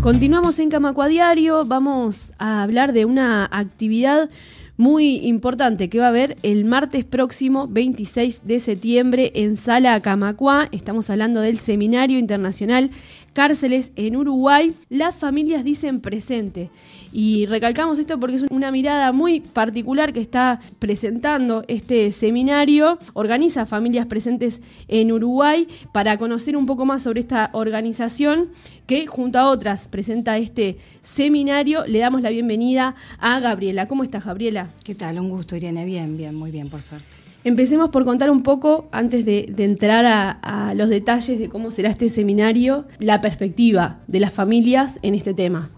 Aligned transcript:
Continuamos 0.00 0.58
en 0.58 0.70
Camacuadiario, 0.70 1.66
vamos 1.66 2.32
a 2.38 2.62
hablar 2.62 2.94
de 2.94 3.04
una 3.04 3.44
actividad 3.44 4.30
muy 4.78 5.16
importante 5.26 5.90
que 5.90 5.98
va 5.98 6.06
a 6.06 6.08
haber 6.08 6.38
el 6.42 6.64
martes 6.64 7.04
próximo 7.04 7.68
26 7.68 8.40
de 8.44 8.60
septiembre 8.60 9.30
en 9.34 9.58
Sala 9.58 10.00
Camacuá. 10.00 10.70
Estamos 10.72 11.10
hablando 11.10 11.42
del 11.42 11.58
Seminario 11.58 12.18
Internacional 12.18 12.90
Cárceles 13.32 13.92
en 13.96 14.16
Uruguay. 14.16 14.74
Las 14.88 15.16
familias 15.16 15.64
dicen 15.64 16.00
presente. 16.00 16.70
Y 17.12 17.46
recalcamos 17.46 17.98
esto 17.98 18.18
porque 18.20 18.36
es 18.36 18.44
una 18.50 18.70
mirada 18.70 19.12
muy 19.12 19.40
particular 19.40 20.12
que 20.12 20.20
está 20.20 20.60
presentando 20.78 21.64
este 21.68 22.12
seminario. 22.12 22.98
Organiza 23.14 23.66
familias 23.66 24.06
presentes 24.06 24.60
en 24.88 25.10
Uruguay 25.12 25.66
para 25.92 26.18
conocer 26.18 26.56
un 26.56 26.66
poco 26.66 26.84
más 26.84 27.02
sobre 27.02 27.20
esta 27.20 27.50
organización 27.52 28.48
que 28.86 29.06
junto 29.06 29.38
a 29.38 29.48
otras 29.48 29.88
presenta 29.88 30.38
este 30.38 30.78
seminario. 31.02 31.84
Le 31.86 31.98
damos 31.98 32.22
la 32.22 32.30
bienvenida 32.30 32.94
a 33.18 33.40
Gabriela. 33.40 33.86
¿Cómo 33.86 34.04
estás, 34.04 34.24
Gabriela? 34.24 34.70
¿Qué 34.84 34.94
tal? 34.94 35.18
Un 35.20 35.28
gusto, 35.28 35.56
Irene. 35.56 35.84
Bien, 35.84 36.16
bien, 36.16 36.34
muy 36.34 36.50
bien, 36.50 36.68
por 36.68 36.82
suerte. 36.82 37.29
Empecemos 37.42 37.88
por 37.88 38.04
contar 38.04 38.30
un 38.30 38.42
poco, 38.42 38.88
antes 38.92 39.24
de, 39.24 39.52
entrar 39.58 40.04
a, 40.06 40.74
los 40.74 40.88
detalles 40.88 41.38
de 41.38 41.48
cómo 41.48 41.70
será 41.70 41.90
este 41.90 42.08
seminario, 42.08 42.86
la 42.98 43.20
perspectiva 43.20 43.98
de 44.06 44.20
las 44.20 44.32
familias 44.32 44.98
en 45.02 45.14
este 45.14 45.34
tema. 45.34 45.70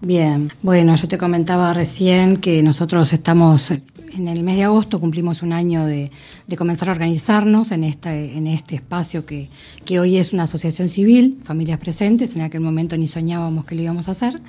Bien, 0.00 0.50
bueno, 0.62 0.94
yo 0.94 1.08
te 1.08 1.18
comentaba 1.18 1.74
recién 1.74 2.36
que 2.36 2.62
nosotros 2.62 3.12
estamos, 3.12 3.70
en 3.70 4.28
el 4.28 4.42
mes 4.42 4.56
de 4.56 4.64
agosto 4.64 5.00
cumplimos 5.00 5.42
un 5.42 5.52
año 5.52 5.86
de, 5.86 6.10
comenzar 6.56 6.88
a 6.88 6.92
organizarnos 6.92 7.72
en, 7.72 7.82
esta, 7.82 8.14
en 8.14 8.46
este 8.46 8.76
espacio 8.76 9.26
que, 9.26 9.48
que 9.84 9.98
hoy 9.98 10.18
es 10.18 10.32
una 10.32 10.44
asociación 10.44 10.88
civil, 10.88 11.38
Familias 11.42 11.78
Presentes, 11.78 12.36
en 12.36 12.42
aquel 12.42 12.60
momento 12.60 12.96
ni 12.96 13.08
soñábamos 13.08 13.64
que 13.64 13.74
lo 13.74 13.82
íbamos 13.82 14.08
a 14.08 14.12
hacer. 14.12 14.40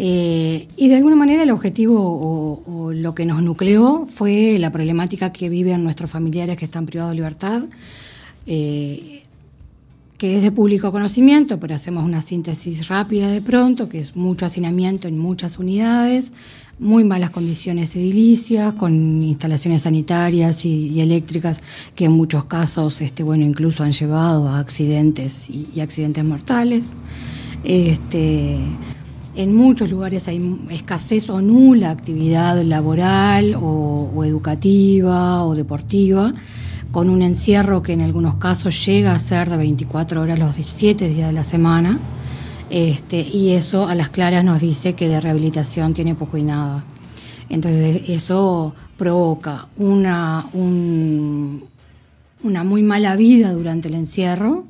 Eh, 0.00 0.68
y 0.76 0.88
de 0.88 0.94
alguna 0.94 1.16
manera 1.16 1.42
el 1.42 1.50
objetivo 1.50 2.62
o, 2.64 2.92
lo 2.92 3.16
que 3.16 3.26
nos 3.26 3.42
nucleó 3.42 4.06
fue 4.06 4.56
la 4.60 4.70
problemática 4.70 5.32
que 5.32 5.48
viven 5.48 5.82
nuestros 5.82 6.08
familiares 6.08 6.56
que 6.56 6.66
están 6.66 6.86
privados 6.86 7.10
de 7.10 7.16
libertad, 7.16 7.62
eh, 8.46 9.22
que 10.16 10.36
es 10.36 10.42
de 10.44 10.52
público 10.52 10.92
conocimiento, 10.92 11.58
pero 11.58 11.74
hacemos 11.74 12.04
una 12.04 12.22
síntesis 12.22 12.86
rápida 12.86 13.28
de 13.28 13.42
pronto, 13.42 13.88
que 13.88 13.98
es 13.98 14.14
mucho 14.14 14.46
hacinamiento 14.46 15.08
en 15.08 15.18
muchas 15.18 15.58
unidades, 15.58 16.32
muy 16.78 17.02
malas 17.02 17.30
condiciones 17.30 17.96
edilicias, 17.96 18.74
con 18.74 19.20
instalaciones 19.24 19.82
sanitarias 19.82 20.64
y, 20.64 21.00
eléctricas 21.00 21.60
que 21.96 22.04
en 22.04 22.12
muchos 22.12 22.44
casos, 22.44 23.00
este, 23.00 23.24
bueno, 23.24 23.44
incluso 23.44 23.82
han 23.82 23.92
llevado 23.92 24.46
a 24.46 24.60
accidentes 24.60 25.50
y, 25.50 25.68
y 25.74 25.80
accidentes 25.80 26.24
mortales. 26.24 26.84
Este, 27.64 28.60
en 29.38 29.54
muchos 29.54 29.88
lugares 29.88 30.26
hay 30.26 30.58
escasez 30.68 31.30
o 31.30 31.40
nula 31.40 31.92
actividad 31.92 32.60
laboral 32.60 33.54
o, 33.54 34.24
educativa 34.24 35.44
o 35.44 35.54
deportiva, 35.54 36.34
con 36.90 37.08
un 37.08 37.22
encierro 37.22 37.80
que 37.80 37.92
en 37.92 38.00
algunos 38.00 38.34
casos 38.34 38.84
llega 38.84 39.12
a 39.12 39.18
ser 39.20 39.48
de 39.48 39.56
24 39.56 40.20
horas 40.20 40.40
los 40.40 40.56
7 40.56 41.08
días 41.08 41.28
de 41.28 41.32
la 41.32 41.44
semana. 41.44 42.00
Este, 42.68 43.20
y 43.20 43.50
eso 43.50 43.86
a 43.86 43.94
las 43.94 44.10
claras 44.10 44.44
nos 44.44 44.60
dice 44.60 44.94
que 44.94 45.08
de 45.08 45.20
rehabilitación 45.20 45.94
tiene 45.94 46.16
poco 46.16 46.36
y 46.36 46.42
nada. 46.42 46.84
Entonces 47.48 48.08
eso 48.08 48.74
provoca 48.96 49.68
una, 49.76 50.46
una 52.42 52.64
muy 52.64 52.82
mala 52.82 53.14
vida 53.14 53.52
durante 53.52 53.86
el 53.86 53.94
encierro, 53.94 54.64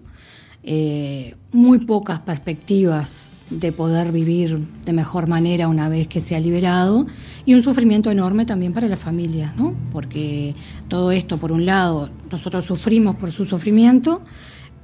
eh, 0.62 1.36
muy 1.53 1.78
pocas 1.78 2.19
perspectivas 2.19 3.30
de 3.50 3.72
poder 3.72 4.12
vivir 4.12 4.66
de 4.84 4.92
mejor 4.92 5.28
manera 5.28 5.68
una 5.68 5.88
vez 5.88 6.06
que 6.08 6.20
se 6.20 6.36
ha 6.36 6.41
liberado 6.41 7.06
y 7.46 7.54
un 7.54 7.62
sufrimiento 7.62 8.10
enorme 8.10 8.44
también 8.44 8.72
para 8.72 8.88
las 8.88 8.98
familias, 8.98 9.56
¿no? 9.56 9.74
porque 9.91 10.54
todo 10.88 11.12
esto, 11.12 11.38
por 11.38 11.53
un 11.53 11.64
lado, 11.64 12.10
nosotros 12.31 12.64
sufrimos 12.64 13.16
por 13.16 13.32
su 13.32 13.44
sufrimiento, 13.44 14.22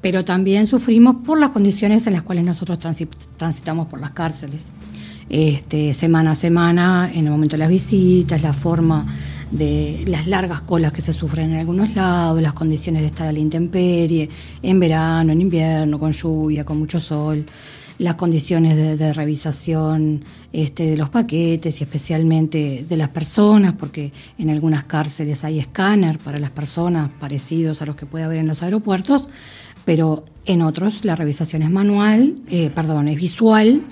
pero 0.01 0.25
también 0.25 0.67
sufrimos 0.67 1.17
por 1.25 1.39
las 1.39 1.51
condiciones 1.51 2.07
en 2.07 2.15
las 2.15 2.23
cuales 2.23 2.45
nosotros 2.45 2.79
transitamos 3.37 3.87
por 3.87 4.01
las 4.01 4.11
cárceles. 4.11 4.73
Este, 5.31 5.95
semana 5.95 6.33
a 6.33 6.35
semana, 6.35 7.11
en 7.13 7.25
el 7.25 7.31
momento 7.31 7.55
de 7.55 7.61
las 7.61 7.71
visitas, 7.71 8.43
la 8.43 8.53
forma 8.53 9.07
de 9.51 10.05
las 10.07 10.27
largas 10.27 10.61
colas 10.61 10.93
que 10.93 11.01
se 11.01 11.15
sufren 11.15 11.53
en 11.53 11.59
algunos 11.59 11.95
lados, 11.95 12.43
las 12.43 12.53
condiciones 12.53 13.01
de 13.01 13.09
estar 13.09 13.27
a 13.27 13.33
la 13.33 13.39
intemperie, 13.39 14.29
en 14.63 14.81
verano, 14.81 15.33
en 15.33 15.41
invierno, 15.41 15.99
con 15.99 16.13
lluvia, 16.13 16.65
con 16.65 16.79
mucho 16.79 17.01
sol 17.01 17.47
las 17.99 18.17
condiciones 18.17 18.99
de, 18.99 19.13
revisación 19.13 20.25
este, 20.53 20.87
de 20.87 20.97
los 20.97 21.11
paquetes 21.11 21.81
y 21.81 21.85
especialmente 21.85 22.85
de 22.89 22.97
las 22.97 23.11
personas, 23.11 23.75
porque 23.75 24.13
en 24.39 24.51
algunas 24.51 24.85
cárceles 24.85 25.45
hay 25.45 25.59
escáner 25.59 26.19
para 26.19 26.39
las 26.39 26.51
personas 26.51 27.11
parecidos 27.21 27.83
a 27.83 27.87
los 27.87 27.97
que 27.97 28.07
puede 28.07 28.25
haber 28.25 28.39
en 28.39 28.49
los 28.49 28.63
aeropuertos, 28.63 29.29
pero 29.85 30.25
en 30.47 30.63
otros 30.63 31.05
la 31.05 31.15
revisación 31.15 31.63
es 31.63 31.71
manual, 31.71 32.35
eh, 32.49 32.71
perdón, 32.75 33.09
es 33.09 33.17
visual, 33.17 33.83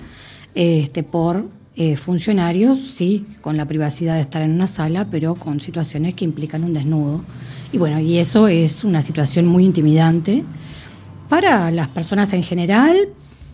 este, 0.55 1.03
por 1.03 1.47
eh, 1.75 1.95
funcionarios, 1.95 2.77
sí, 2.77 3.25
con 3.41 3.57
la 3.57 3.65
privacidad 3.65 4.15
de 4.15 4.21
estar 4.21 4.41
en 4.41 4.51
una 4.51 4.67
sala, 4.67 5.07
pero 5.09 5.35
con 5.35 5.59
situaciones 5.59 6.13
que 6.13 6.25
implican 6.25 6.63
un 6.63 6.73
desnudo. 6.73 7.23
Y 7.71 7.79
bueno, 7.79 7.99
y 7.99 8.17
eso 8.17 8.47
es 8.47 8.83
una 8.83 9.01
situación 9.01 9.47
muy 9.47 9.65
intimidante 9.65 10.43
para 11.29 11.71
las 11.71 11.87
personas 11.87 12.31
en 12.33 12.43
general, 12.43 12.95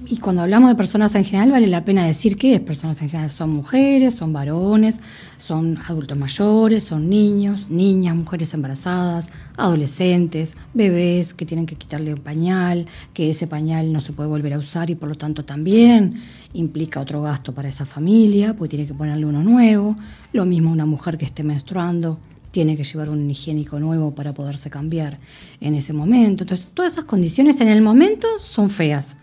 y 0.05 0.17
cuando 0.17 0.41
hablamos 0.41 0.69
de 0.69 0.75
personas 0.75 1.13
en 1.15 1.25
general, 1.25 1.51
vale 1.51 1.67
la 1.67 1.83
pena 1.83 2.05
decir 2.05 2.37
que 2.37 2.55
es 2.55 2.61
personas 2.61 3.01
en 3.01 3.09
general. 3.09 3.29
Son 3.29 3.49
mujeres, 3.49 4.15
son 4.15 4.31
varones, 4.31 4.99
son 5.37 5.77
adultos 5.87 6.17
mayores, 6.17 6.83
son 6.83 7.09
niños, 7.09 7.69
niñas, 7.69 8.15
mujeres 8.15 8.53
embarazadas, 8.53 9.29
adolescentes, 9.57 10.55
bebés 10.73 11.33
que 11.33 11.45
tienen 11.45 11.65
que 11.65 11.75
quitarle 11.75 12.13
un 12.13 12.21
pañal, 12.21 12.87
que 13.13 13.29
ese 13.29 13.45
pañal 13.45 13.91
no 13.91 13.99
se 13.99 14.13
puede 14.13 14.29
volver 14.29 14.53
a 14.53 14.59
usar 14.59 14.89
y 14.89 14.95
por 14.95 15.09
lo 15.09 15.15
tanto 15.15 15.43
también 15.43 16.15
implica 16.53 17.01
otro 17.01 17.21
gasto 17.21 17.53
para 17.53 17.67
esa 17.67 17.85
familia, 17.85 18.55
porque 18.55 18.69
tiene 18.69 18.87
que 18.87 18.93
ponerle 18.93 19.25
uno 19.25 19.43
nuevo. 19.43 19.97
Lo 20.31 20.45
mismo 20.45 20.71
una 20.71 20.85
mujer 20.85 21.17
que 21.17 21.25
esté 21.25 21.43
menstruando 21.43 22.19
tiene 22.51 22.77
que 22.77 22.83
llevar 22.83 23.09
un 23.09 23.29
higiénico 23.29 23.79
nuevo 23.79 24.15
para 24.15 24.33
poderse 24.33 24.69
cambiar 24.69 25.19
en 25.59 25.75
ese 25.75 25.93
momento. 25.93 26.45
Entonces, 26.45 26.67
todas 26.73 26.93
esas 26.93 27.03
condiciones 27.03 27.59
en 27.59 27.67
el 27.67 27.81
momento 27.81 28.27
son 28.39 28.69
feas 28.69 29.17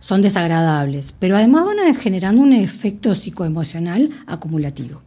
son 0.00 0.22
desagradables, 0.22 1.14
pero 1.18 1.36
además 1.36 1.64
van 1.64 1.94
generando 1.94 2.42
un 2.42 2.52
efecto 2.52 3.14
psicoemocional 3.14 4.10
acumulativo. 4.26 5.02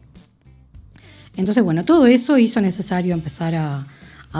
Entonces, 1.36 1.62
bueno, 1.62 1.84
todo 1.84 2.06
eso 2.06 2.38
hizo 2.38 2.60
necesario 2.60 3.14
empezar 3.14 3.54
a, 3.54 3.86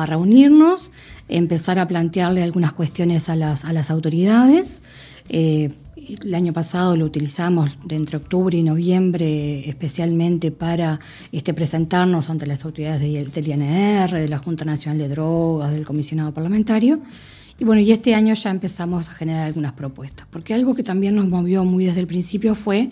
reunirnos, 0.06 0.90
empezar 1.28 1.78
a 1.78 1.86
plantearle 1.86 2.42
algunas 2.42 2.72
cuestiones 2.72 3.28
a 3.28 3.36
las, 3.36 3.90
autoridades. 3.90 4.82
Eh, 5.28 5.70
el 5.96 6.34
año 6.34 6.52
pasado 6.52 6.96
lo 6.96 7.04
utilizamos 7.04 7.70
entre 7.88 8.16
octubre 8.16 8.56
y 8.56 8.62
noviembre 8.62 9.68
especialmente 9.68 10.50
para 10.50 10.98
este, 11.30 11.54
presentarnos 11.54 12.28
ante 12.28 12.46
las 12.46 12.64
autoridades 12.64 13.00
del 13.00 13.48
INR, 13.48 14.10
de 14.10 14.28
la 14.28 14.38
Junta 14.38 14.64
Nacional 14.64 14.98
de 14.98 15.08
Drogas, 15.08 15.72
del 15.72 15.86
comisionado 15.86 16.32
parlamentario. 16.32 17.00
Y 17.62 17.64
bueno, 17.64 17.80
y 17.80 17.92
este 17.92 18.16
año 18.16 18.34
ya 18.34 18.50
empezamos 18.50 19.08
a 19.08 19.12
generar 19.12 19.46
algunas 19.46 19.74
propuestas, 19.74 20.26
porque 20.28 20.52
algo 20.52 20.74
que 20.74 20.82
también 20.82 21.14
nos 21.14 21.28
movió 21.28 21.64
muy 21.64 21.84
desde 21.84 22.00
el 22.00 22.08
principio 22.08 22.56
fue 22.56 22.90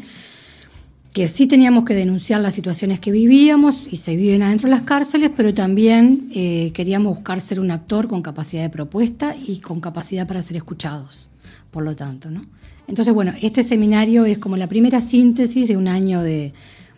que 1.13 1.27
sí 1.27 1.49
teníamos 1.49 1.85
que 1.85 1.93
denunciar 1.93 2.41
las 2.41 2.55
situaciones 2.55 3.01
que 3.01 3.11
vivíamos 3.11 3.83
y 3.91 3.97
se 3.97 4.15
viven 4.15 4.43
adentro 4.43 4.69
de 4.69 4.77
las 4.77 4.85
cárceles, 4.85 5.33
pero 5.37 5.53
también 5.53 6.31
eh, 6.33 6.71
queríamos 6.73 7.17
buscar 7.17 7.41
ser 7.41 7.59
un 7.59 7.73
actor 7.73 8.07
con 8.07 8.23
capacidad 8.23 8.63
de 8.63 8.71
propuesta 8.71 9.35
y 9.45 9.59
con 9.59 9.81
capacidad 9.81 10.29
para 10.29 10.41
ser 10.41 10.59
escuchados, 10.59 11.29
por 11.73 11.83
lo 11.83 11.97
tanto. 11.97 12.31
¿no? 12.31 12.47
Entonces, 12.87 13.13
bueno, 13.13 13.33
este 13.43 13.65
seminario 13.65 14.25
es 14.25 14.39
como 14.39 14.57
la 14.57 14.69
primera 14.69 15.01
síntesis 15.01 15.67
de 15.67 15.77
un 15.77 15.89
año 15.89 16.23
de, 16.23 16.53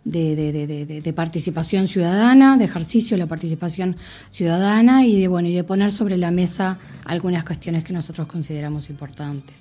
de, 0.04 1.12
participación 1.14 1.88
ciudadana, 1.88 2.56
de 2.56 2.64
ejercicio 2.64 3.16
de 3.16 3.22
la 3.22 3.28
participación 3.28 3.96
ciudadana 4.30 5.06
y 5.06 5.20
de, 5.20 5.28
bueno, 5.28 5.48
y 5.48 5.54
de 5.54 5.64
poner 5.64 5.92
sobre 5.92 6.16
la 6.16 6.30
mesa 6.30 6.78
algunas 7.04 7.44
cuestiones 7.44 7.84
que 7.84 7.92
nosotros 7.92 8.26
consideramos 8.26 8.90
importantes. 8.90 9.58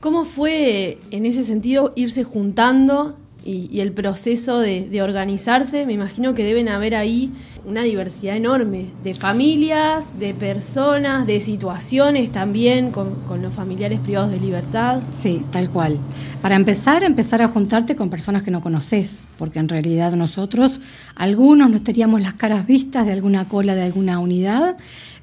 ¿Cómo 0.00 0.24
fue 0.24 0.98
en 1.10 1.26
ese 1.26 1.42
sentido 1.42 1.92
irse 1.96 2.24
juntando 2.24 3.18
y, 3.44 3.80
el 3.80 3.92
proceso 3.92 4.58
de, 4.58 5.02
organizarse, 5.02 5.84
me 5.86 5.92
imagino 5.92 6.34
que 6.34 6.44
deben 6.44 6.68
haber 6.68 6.94
ahí 6.94 7.30
una 7.66 7.82
diversidad 7.82 8.36
enorme 8.36 8.86
de 9.02 9.14
familias, 9.14 10.18
de 10.18 10.34
personas, 10.34 11.26
de 11.26 11.40
situaciones 11.40 12.32
también 12.32 12.90
con, 12.90 13.14
los 13.42 13.52
familiares 13.52 14.00
privados 14.00 14.30
de 14.30 14.40
libertad. 14.40 15.02
Sí, 15.12 15.44
tal 15.50 15.70
cual. 15.70 15.98
Para 16.40 16.56
empezar, 16.56 17.02
empezar 17.02 17.42
a 17.42 17.48
juntarte 17.48 17.96
con 17.96 18.08
personas 18.08 18.42
que 18.42 18.50
no 18.50 18.62
conoces, 18.62 19.26
porque 19.36 19.58
en 19.58 19.68
realidad 19.68 20.12
nosotros, 20.12 20.80
algunos 21.14 21.70
nos 21.70 21.84
teníamos 21.84 22.22
las 22.22 22.34
caras 22.34 22.66
vistas 22.66 23.04
de 23.06 23.12
alguna 23.12 23.48
cola 23.48 23.74
de 23.74 23.82
alguna 23.82 24.18
unidad, 24.20 24.76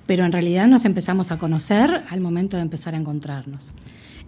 pero 0.06 0.26
en 0.26 0.32
realidad 0.32 0.68
nos 0.68 0.86
empezamos 0.86 1.32
a 1.32 1.38
conocer 1.38 2.04
al 2.10 2.22
momento 2.22 2.58
de 2.58 2.64
empezar 2.64 2.94
a 2.94 2.98
encontrarnos. 2.98 3.72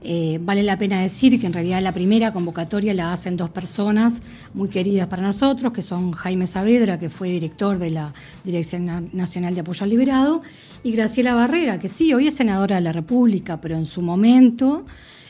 Eh, 0.06 0.38
vale 0.42 0.64
la 0.64 0.78
pena 0.78 1.02
decir 1.02 1.40
que 1.40 1.48
en 1.48 1.54
realidad 1.54 1.82
la 1.82 1.94
primera 1.94 2.34
convocatoria 2.34 2.94
la 2.94 3.14
hacen 3.14 3.38
dos 3.38 3.50
personas 3.50 4.22
muy 4.54 4.68
queridas 4.68 5.08
para 5.08 5.24
nosotros, 5.24 5.72
que 5.72 5.82
son 5.82 6.12
Jaime 6.12 6.46
Saavedra, 6.46 7.00
que 7.00 7.10
fue 7.10 7.30
director 7.30 7.80
de 7.80 7.90
la 7.90 8.14
Dirección 8.44 9.10
Nacional 9.14 9.56
de 9.56 9.62
Apoyo 9.62 9.86
al 9.86 9.90
Liberado, 9.90 10.42
y 10.84 10.92
Graciela 10.92 11.34
Barrera, 11.34 11.80
que 11.80 11.88
sí, 11.88 12.14
hoy 12.14 12.28
es 12.28 12.34
senadora 12.34 12.76
de 12.76 12.82
la 12.82 12.92
República, 12.92 13.62
pero 13.62 13.78
en 13.78 13.86
su 13.86 14.02
momento 14.02 14.86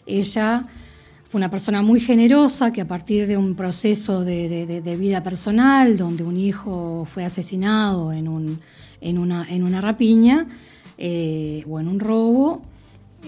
ella 0.07 0.65
fue 1.23 1.37
una 1.37 1.51
persona 1.51 1.83
muy 1.83 1.99
generosa 1.99 2.71
que 2.71 2.81
a 2.81 2.87
partir 2.87 3.27
de 3.27 3.37
un 3.37 3.55
proceso 3.55 4.23
de, 4.23 4.97
vida 4.99 5.21
personal, 5.21 5.97
donde 5.97 6.23
un 6.23 6.37
hijo 6.37 7.05
fue 7.05 7.23
asesinado 7.23 8.11
en, 8.11 8.27
un, 8.27 8.59
en, 9.01 9.19
una, 9.19 9.45
en 9.49 9.63
una 9.63 9.81
rapiña 9.81 10.47
eh, 10.97 11.63
o 11.69 11.79
en 11.79 11.87
un 11.87 11.99
robo, 11.99 12.61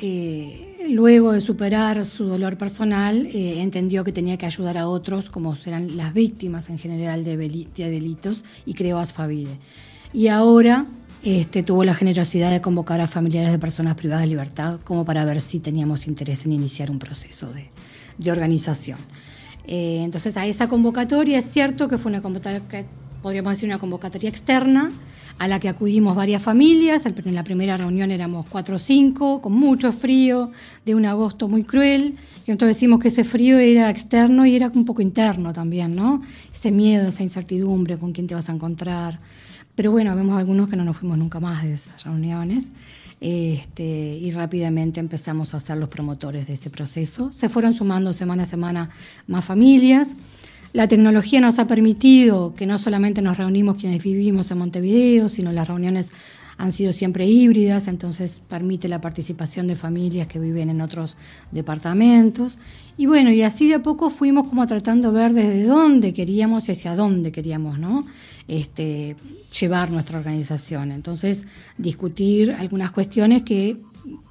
eh, 0.01 0.87
luego 0.89 1.31
de 1.31 1.41
superar 1.41 2.03
su 2.05 2.25
dolor 2.25 2.57
personal, 2.57 3.25
eh, 3.27 3.61
entendió 3.61 4.03
que 4.03 4.11
tenía 4.11 4.37
que 4.37 4.45
ayudar 4.45 4.77
a 4.77 4.87
otros, 4.87 5.29
como 5.29 5.55
serán 5.55 5.95
las 5.97 6.13
víctimas 6.13 6.69
en 6.69 6.77
general 6.77 7.23
de, 7.23 7.37
delitos, 7.37 8.43
y 8.65 8.73
creó 8.73 8.99
Asfavide. 8.99 9.57
Y 10.13 10.27
ahora 10.27 10.85
este, 11.23 11.63
tuvo 11.63 11.83
la 11.83 11.95
generosidad 11.95 12.51
de 12.51 12.61
convocar 12.61 13.01
a 13.01 13.07
familiares 13.07 13.51
de 13.51 13.59
personas 13.59 13.95
privadas 13.95 14.23
de 14.23 14.27
libertad, 14.27 14.79
como 14.83 15.05
para 15.05 15.23
ver 15.25 15.41
si 15.41 15.59
teníamos 15.59 16.07
interés 16.07 16.45
en 16.45 16.51
iniciar 16.51 16.91
un 16.91 16.99
proceso 16.99 17.51
de, 17.51 18.31
organización. 18.31 18.99
Eh, 19.67 20.01
entonces, 20.03 20.37
a 20.37 20.45
esa 20.45 20.67
convocatoria 20.67 21.39
es 21.39 21.45
cierto 21.45 21.87
que 21.87 21.97
fue 21.97 22.11
una 22.11 22.21
convocatoria, 22.21 22.61
podríamos 23.25 23.53
decir, 23.53 23.67
una 23.67 23.79
convocatoria 23.79 24.29
externa 24.29 24.91
a 25.39 25.47
la 25.47 25.59
que 25.59 25.67
acudimos 25.67 26.15
varias 26.15 26.43
familias. 26.43 27.07
En 27.07 27.33
la 27.33 27.43
primera 27.43 27.75
reunión 27.75 28.11
éramos 28.11 28.45
cuatro 28.47 28.75
o 28.75 28.79
cinco, 28.79 29.41
con 29.41 29.51
mucho 29.53 29.91
frío, 29.91 30.51
de 30.85 30.93
un 30.93 31.07
agosto 31.07 31.47
muy 31.47 31.63
cruel. 31.63 32.17
Y 32.45 32.51
nosotros 32.51 32.67
decimos 32.67 32.99
que 32.99 33.07
ese 33.07 33.23
frío 33.23 33.57
era 33.57 33.89
externo 33.89 34.45
y 34.45 34.55
era 34.55 34.67
un 34.67 34.85
poco 34.85 35.01
interno 35.01 35.53
también, 35.53 35.95
¿no? 35.95 36.21
Ese 36.53 36.71
miedo, 36.71 37.07
esa 37.07 37.23
incertidumbre, 37.23 37.97
con 37.97 38.11
quién 38.11 38.27
te 38.27 38.35
vas 38.35 38.47
a 38.47 38.51
encontrar. 38.51 39.19
Pero 39.73 39.89
bueno, 39.89 40.15
vemos 40.15 40.37
algunos 40.37 40.69
que 40.69 40.75
no 40.75 40.85
nos 40.85 40.97
fuimos 40.97 41.17
nunca 41.17 41.39
más 41.39 41.63
de 41.63 41.73
esas 41.73 42.03
reuniones. 42.03 42.67
Este, 43.21 44.19
y 44.21 44.29
rápidamente 44.29 44.99
empezamos 44.99 45.55
a 45.55 45.59
ser 45.59 45.77
los 45.77 45.89
promotores 45.89 46.45
de 46.45 46.53
ese 46.53 46.69
proceso. 46.69 47.31
Se 47.31 47.49
fueron 47.49 47.73
sumando 47.73 48.13
semana 48.13 48.43
a 48.43 48.45
semana 48.45 48.91
más 49.25 49.43
familias. 49.43 50.13
La 50.75 50.89
tecnología 50.89 51.39
nos 51.39 51.57
ha 51.57 51.67
permitido 51.67 52.53
que 52.53 52.65
no 52.65 52.77
solamente 52.77 53.21
nos 53.21 53.37
reunimos 53.37 53.77
quienes 53.77 54.03
vivimos 54.03 54.51
en 54.51 54.57
Montevideo, 54.57 55.29
sino 55.29 55.53
las 55.53 55.69
reuniones 55.69 56.11
han 56.57 56.73
sido 56.73 56.91
siempre 56.91 57.25
híbridas, 57.25 57.87
entonces 57.87 58.41
permite 58.45 58.89
la 58.89 58.99
participación 58.99 59.67
de 59.67 59.77
familias 59.77 60.27
que 60.27 60.37
viven 60.37 60.69
en 60.69 60.81
otros 60.81 61.15
departamentos. 61.51 62.59
Y 62.97 63.05
bueno, 63.05 63.31
y 63.31 63.41
así 63.41 63.69
de 63.69 63.75
a 63.75 63.83
poco 63.83 64.09
fuimos 64.09 64.49
como 64.49 64.67
tratando 64.67 65.13
de 65.13 65.17
ver 65.17 65.33
desde 65.33 65.63
dónde 65.63 66.11
queríamos 66.11 66.67
y 66.67 66.73
hacia 66.73 66.93
dónde 66.97 67.31
queríamos, 67.31 67.79
¿no? 67.79 68.05
Este, 68.49 69.15
llevar 69.57 69.91
nuestra 69.91 70.17
organización. 70.17 70.91
Entonces, 70.91 71.45
discutir 71.77 72.51
algunas 72.51 72.91
cuestiones 72.91 73.43
que, 73.43 73.77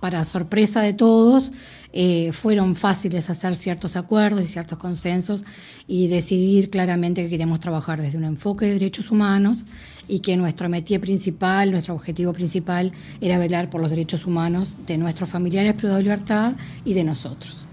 para 0.00 0.24
sorpresa 0.24 0.82
de 0.82 0.92
todos, 0.92 1.50
eh, 1.92 2.32
fueron 2.32 2.74
fáciles 2.74 3.30
hacer 3.30 3.54
ciertos 3.54 3.96
acuerdos 3.96 4.44
y 4.44 4.48
ciertos 4.48 4.78
consensos 4.78 5.44
y 5.86 6.08
decidir 6.08 6.70
claramente 6.70 7.22
que 7.22 7.30
queríamos 7.30 7.60
trabajar 7.60 8.00
desde 8.02 8.18
un 8.18 8.24
enfoque 8.24 8.66
de 8.66 8.72
derechos 8.72 9.10
humanos 9.10 9.64
y 10.08 10.18
que 10.18 10.36
nuestro 10.36 10.68
métier 10.68 11.00
principal, 11.00 11.70
nuestro 11.70 11.94
objetivo 11.94 12.32
principal 12.32 12.92
era 13.20 13.38
velar 13.38 13.70
por 13.70 13.80
los 13.80 13.90
derechos 13.90 14.26
humanos 14.26 14.76
de 14.86 14.98
nuestros 14.98 15.28
familiares 15.28 15.74
privados 15.74 15.98
de 15.98 16.04
libertad 16.04 16.52
y 16.84 16.94
de 16.94 17.04
nosotros. 17.04 17.66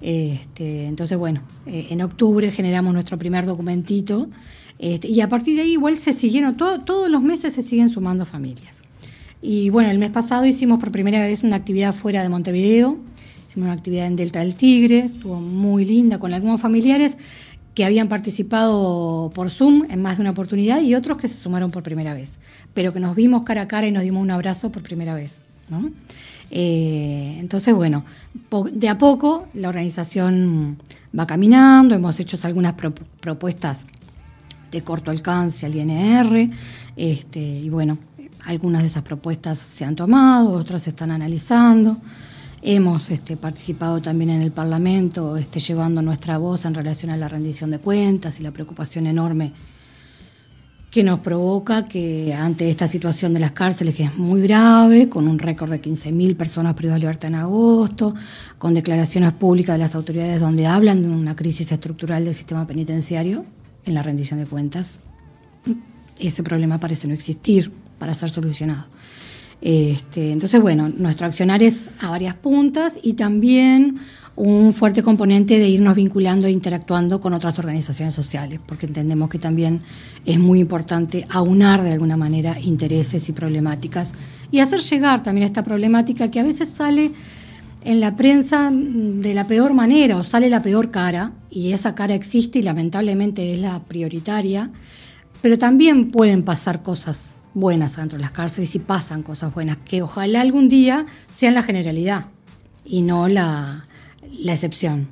Este, 0.00 0.86
entonces, 0.86 1.18
bueno, 1.18 1.42
eh, 1.66 1.88
en 1.90 2.00
octubre 2.00 2.50
generamos 2.50 2.94
nuestro 2.94 3.18
primer 3.18 3.44
documentito 3.44 4.28
este, 4.78 5.08
y 5.08 5.20
a 5.20 5.28
partir 5.28 5.56
de 5.56 5.62
ahí 5.62 5.72
igual 5.72 5.98
se 5.98 6.14
siguieron, 6.14 6.56
todos 6.56 7.10
los 7.10 7.22
meses 7.22 7.52
se 7.52 7.60
siguen 7.60 7.90
sumando 7.90 8.24
familias. 8.24 8.79
Y 9.42 9.70
bueno, 9.70 9.90
el 9.90 9.98
mes 9.98 10.10
pasado 10.10 10.44
hicimos 10.44 10.80
por 10.80 10.92
primera 10.92 11.20
vez 11.20 11.42
una 11.42 11.56
actividad 11.56 11.94
fuera 11.94 12.22
de 12.22 12.28
Montevideo, 12.28 12.98
Hicimos 13.50 13.66
una 13.66 13.72
actividad 13.72 14.06
en 14.06 14.14
Delta 14.14 14.38
del 14.38 14.54
Tigre, 14.54 15.06
estuvo 15.06 15.40
muy 15.40 15.84
linda 15.84 16.20
con 16.20 16.32
algunos 16.32 16.60
familiares 16.60 17.18
que 17.74 17.84
habían 17.84 18.06
participado 18.06 19.32
por 19.34 19.50
Zoom 19.50 19.86
en 19.90 20.00
más 20.00 20.18
de 20.18 20.20
una 20.20 20.30
oportunidad 20.30 20.80
y 20.80 20.94
otros 20.94 21.18
que 21.18 21.26
se 21.26 21.34
sumaron 21.34 21.72
por 21.72 21.82
primera 21.82 22.14
vez, 22.14 22.38
pero 22.74 22.92
que 22.92 23.00
nos 23.00 23.16
vimos 23.16 23.42
cara 23.42 23.62
a 23.62 23.66
cara 23.66 23.88
y 23.88 23.90
nos 23.90 24.04
dimos 24.04 24.22
un 24.22 24.30
abrazo 24.30 24.70
por 24.70 24.84
primera 24.84 25.14
vez. 25.14 25.40
Eh, 26.52 27.38
entonces, 27.40 27.74
bueno, 27.74 28.04
de 28.72 28.88
a 28.88 28.98
poco 28.98 29.48
la 29.54 29.68
organización 29.68 30.76
va 31.18 31.26
caminando, 31.26 31.96
hemos 31.96 32.20
hecho 32.20 32.38
algunas 32.44 32.74
propuestas 33.20 33.88
de 34.70 34.82
corto 34.82 35.10
alcance 35.10 35.66
al 35.66 35.74
INR, 35.74 36.50
este, 36.94 37.40
y 37.40 37.68
bueno, 37.68 37.98
algunas 38.44 38.82
de 38.82 38.88
esas 38.88 39.02
propuestas 39.02 39.58
se 39.58 39.84
han 39.84 39.96
tomado, 39.96 40.52
otras 40.52 40.82
se 40.82 40.90
están 40.90 41.10
analizando. 41.10 41.96
Hemos 42.62 43.10
este, 43.10 43.36
participado 43.36 44.02
también 44.02 44.30
en 44.30 44.42
el 44.42 44.52
Parlamento, 44.52 45.36
este, 45.36 45.60
llevando 45.60 46.02
nuestra 46.02 46.36
voz 46.38 46.64
en 46.64 46.74
relación 46.74 47.10
a 47.10 47.16
la 47.16 47.28
rendición 47.28 47.70
de 47.70 47.78
cuentas 47.78 48.38
y 48.38 48.42
la 48.42 48.50
preocupación 48.50 49.06
enorme 49.06 49.52
que 50.90 51.04
nos 51.04 51.20
provoca 51.20 51.84
que 51.84 52.34
ante 52.34 52.68
esta 52.68 52.88
situación 52.88 53.32
de 53.32 53.40
las 53.40 53.52
cárceles, 53.52 53.94
que 53.94 54.04
es 54.04 54.16
muy 54.16 54.42
grave, 54.42 55.08
con 55.08 55.28
un 55.28 55.38
récord 55.38 55.70
de 55.70 55.80
15.000 55.80 56.36
personas 56.36 56.74
privadas 56.74 57.00
de 57.00 57.06
libertad 57.06 57.28
en 57.28 57.36
agosto, 57.36 58.14
con 58.58 58.74
declaraciones 58.74 59.32
públicas 59.32 59.76
de 59.76 59.78
las 59.78 59.94
autoridades 59.94 60.40
donde 60.40 60.66
hablan 60.66 61.00
de 61.00 61.08
una 61.08 61.36
crisis 61.36 61.70
estructural 61.70 62.24
del 62.24 62.34
sistema 62.34 62.66
penitenciario 62.66 63.44
en 63.84 63.94
la 63.94 64.02
rendición 64.02 64.40
de 64.40 64.46
cuentas, 64.46 64.98
ese 66.18 66.42
problema 66.42 66.78
parece 66.78 67.06
no 67.06 67.14
existir 67.14 67.72
para 68.00 68.14
ser 68.14 68.28
solucionado. 68.30 68.86
Este, 69.62 70.32
entonces, 70.32 70.60
bueno, 70.60 70.88
nuestro 70.88 71.26
accionar 71.26 71.62
es 71.62 71.92
a 72.00 72.10
varias 72.10 72.34
puntas 72.34 72.98
y 73.02 73.12
también 73.12 74.00
un 74.36 74.72
fuerte 74.72 75.02
componente 75.02 75.58
de 75.58 75.68
irnos 75.68 75.94
vinculando 75.94 76.46
e 76.46 76.50
interactuando 76.50 77.20
con 77.20 77.34
otras 77.34 77.58
organizaciones 77.58 78.14
sociales, 78.14 78.58
porque 78.64 78.86
entendemos 78.86 79.28
que 79.28 79.38
también 79.38 79.82
es 80.24 80.38
muy 80.38 80.60
importante 80.60 81.26
aunar 81.28 81.82
de 81.82 81.92
alguna 81.92 82.16
manera 82.16 82.58
intereses 82.58 83.28
y 83.28 83.32
problemáticas 83.32 84.14
y 84.50 84.60
hacer 84.60 84.80
llegar 84.80 85.22
también 85.22 85.46
esta 85.46 85.62
problemática 85.62 86.30
que 86.30 86.40
a 86.40 86.44
veces 86.44 86.70
sale 86.70 87.10
en 87.84 88.00
la 88.00 88.16
prensa 88.16 88.70
de 88.72 89.34
la 89.34 89.46
peor 89.46 89.74
manera 89.74 90.16
o 90.16 90.24
sale 90.24 90.48
la 90.48 90.62
peor 90.62 90.90
cara, 90.90 91.32
y 91.50 91.72
esa 91.72 91.94
cara 91.94 92.14
existe 92.14 92.60
y 92.60 92.62
lamentablemente 92.62 93.52
es 93.52 93.60
la 93.60 93.80
prioritaria 93.80 94.70
pero 95.42 95.58
también 95.58 96.10
pueden 96.10 96.42
pasar 96.42 96.82
cosas 96.82 97.44
buenas 97.54 97.96
dentro 97.96 98.18
de 98.18 98.22
las 98.22 98.32
cárceles 98.32 98.74
y 98.74 98.78
pasan 98.78 99.22
cosas 99.22 99.54
buenas, 99.54 99.78
que 99.78 100.02
ojalá 100.02 100.40
algún 100.40 100.68
día 100.68 101.06
sean 101.30 101.54
la 101.54 101.62
generalidad 101.62 102.26
y 102.84 103.02
no 103.02 103.28
la, 103.28 103.86
excepción. 104.46 105.08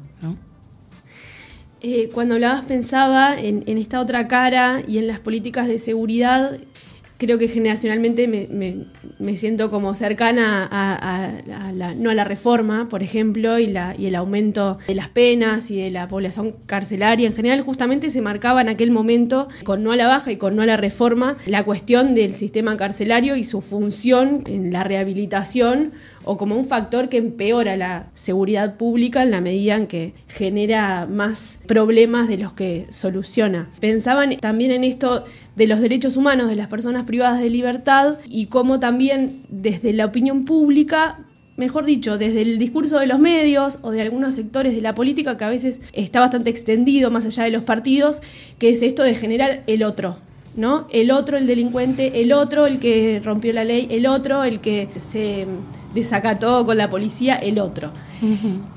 Eh, 1.81 2.11
cuando 2.13 2.35
hablabas 2.35 2.63
pensaba 2.63 3.39
en, 3.39 3.63
en, 3.67 3.79
esta 3.79 4.01
otra 4.01 4.27
cara 4.27 4.83
y 4.87 4.99
en 4.99 5.07
las 5.07 5.21
políticas 5.21 5.69
de 5.69 5.79
seguridad 5.79 6.59
creo 7.19 7.37
que 7.37 7.49
generacionalmente 7.49 8.29
me, 8.29 9.37
siento 9.37 9.71
como 9.71 9.95
cercana 9.95 10.67
a, 10.71 11.73
la, 11.75 11.95
no 11.95 12.11
a 12.11 12.15
la 12.15 12.25
reforma, 12.25 12.89
por 12.89 13.03
ejemplo, 13.03 13.59
y, 13.59 13.67
la, 13.67 13.95
y 13.99 14.07
el 14.07 14.15
aumento 14.15 14.79
de 14.87 14.95
las 14.95 15.09
penas 15.09 15.71
y 15.71 15.83
de 15.83 15.91
la 15.91 16.09
población 16.09 16.55
carcelaria. 16.67 17.27
En 17.27 17.35
general, 17.35 17.61
justamente 17.61 18.11
se 18.11 18.21
marcaba 18.21 18.61
en 18.61 18.69
aquel 18.69 18.93
momento, 18.93 19.49
con 19.65 19.83
no 19.83 19.93
a 19.93 19.97
la 19.97 20.07
baja 20.07 20.31
y 20.31 20.37
con 20.37 20.55
no 20.55 20.63
a 20.63 20.67
la 20.67 20.77
reforma, 20.77 21.37
la 21.47 21.65
cuestión 21.65 22.15
del 22.15 22.35
sistema 22.35 22.77
carcelario 22.77 23.35
y 23.35 23.43
su 23.43 23.61
función 23.61 24.45
en 24.47 24.73
la 24.73 24.85
rehabilitación 24.85 25.93
o 26.29 26.37
como 26.37 26.57
un 26.57 26.67
factor 26.67 27.09
que 27.09 27.17
empeora 27.17 27.75
la 27.79 28.11
seguridad 28.15 28.77
pública 28.77 29.23
en 29.23 29.31
la 29.31 29.41
medida 29.41 29.77
en 29.77 29.87
que 29.87 30.13
genera 30.29 31.07
más 31.11 31.61
problemas 31.67 32.29
de 32.29 32.37
los 32.37 32.53
que 32.53 32.87
soluciona. 32.91 33.71
Pensaban 33.81 34.37
también 34.37 34.71
en 34.71 34.85
esto 34.85 35.25
de 35.57 35.67
los 35.67 35.81
derechos 35.81 36.19
humanos 36.19 36.51
de 36.51 36.57
las 36.57 36.69
personas 36.69 37.05
privadas 37.05 37.41
de 37.41 37.49
libertad 37.49 38.17
y 38.29 38.47
cómo 38.47 38.79
también 38.79 39.41
desde 39.49 39.95
la 39.95 40.05
opinión 40.05 40.45
pública 40.45 41.21
mejor 41.57 41.87
dicho, 41.87 42.19
desde 42.19 42.43
el 42.43 42.59
discurso 42.59 43.01
de 43.01 43.07
los 43.07 43.19
medios 43.19 43.79
o 43.81 43.91
de 43.91 44.03
algunos 44.03 44.35
sectores 44.35 44.75
de 44.75 44.83
la 44.83 44.95
política 44.95 45.39
que 45.39 45.45
a 45.45 45.49
veces 45.49 45.81
está 45.95 46.21
bastante 46.21 46.51
extendido 46.51 47.11
más 47.11 47.25
allá 47.25 47.45
de 47.45 47.51
los 47.51 47.65
partidos, 47.65 48.21
que 48.59 48.69
es 48.69 48.83
esto 48.83 49.03
de 49.03 49.15
generar 49.15 49.65
el 49.67 49.83
otro, 49.83 50.19
¿no? 50.57 50.87
El 50.93 51.11
otro, 51.11 51.39
el 51.39 51.47
delincuente, 51.47 52.21
el 52.21 52.33
otro, 52.33 52.67
el 52.67 52.79
que 52.79 53.21
rompió 53.25 53.53
la 53.55 53.65
ley, 53.65 53.89
el 53.91 54.07
otro, 54.07 54.45
el 54.45 54.61
que 54.61 54.89
se 54.95 55.47
desacató 55.99 56.65
con 56.67 56.77
la 56.77 56.91
policía, 56.91 57.37
el 57.37 57.59
otro. 57.59 57.93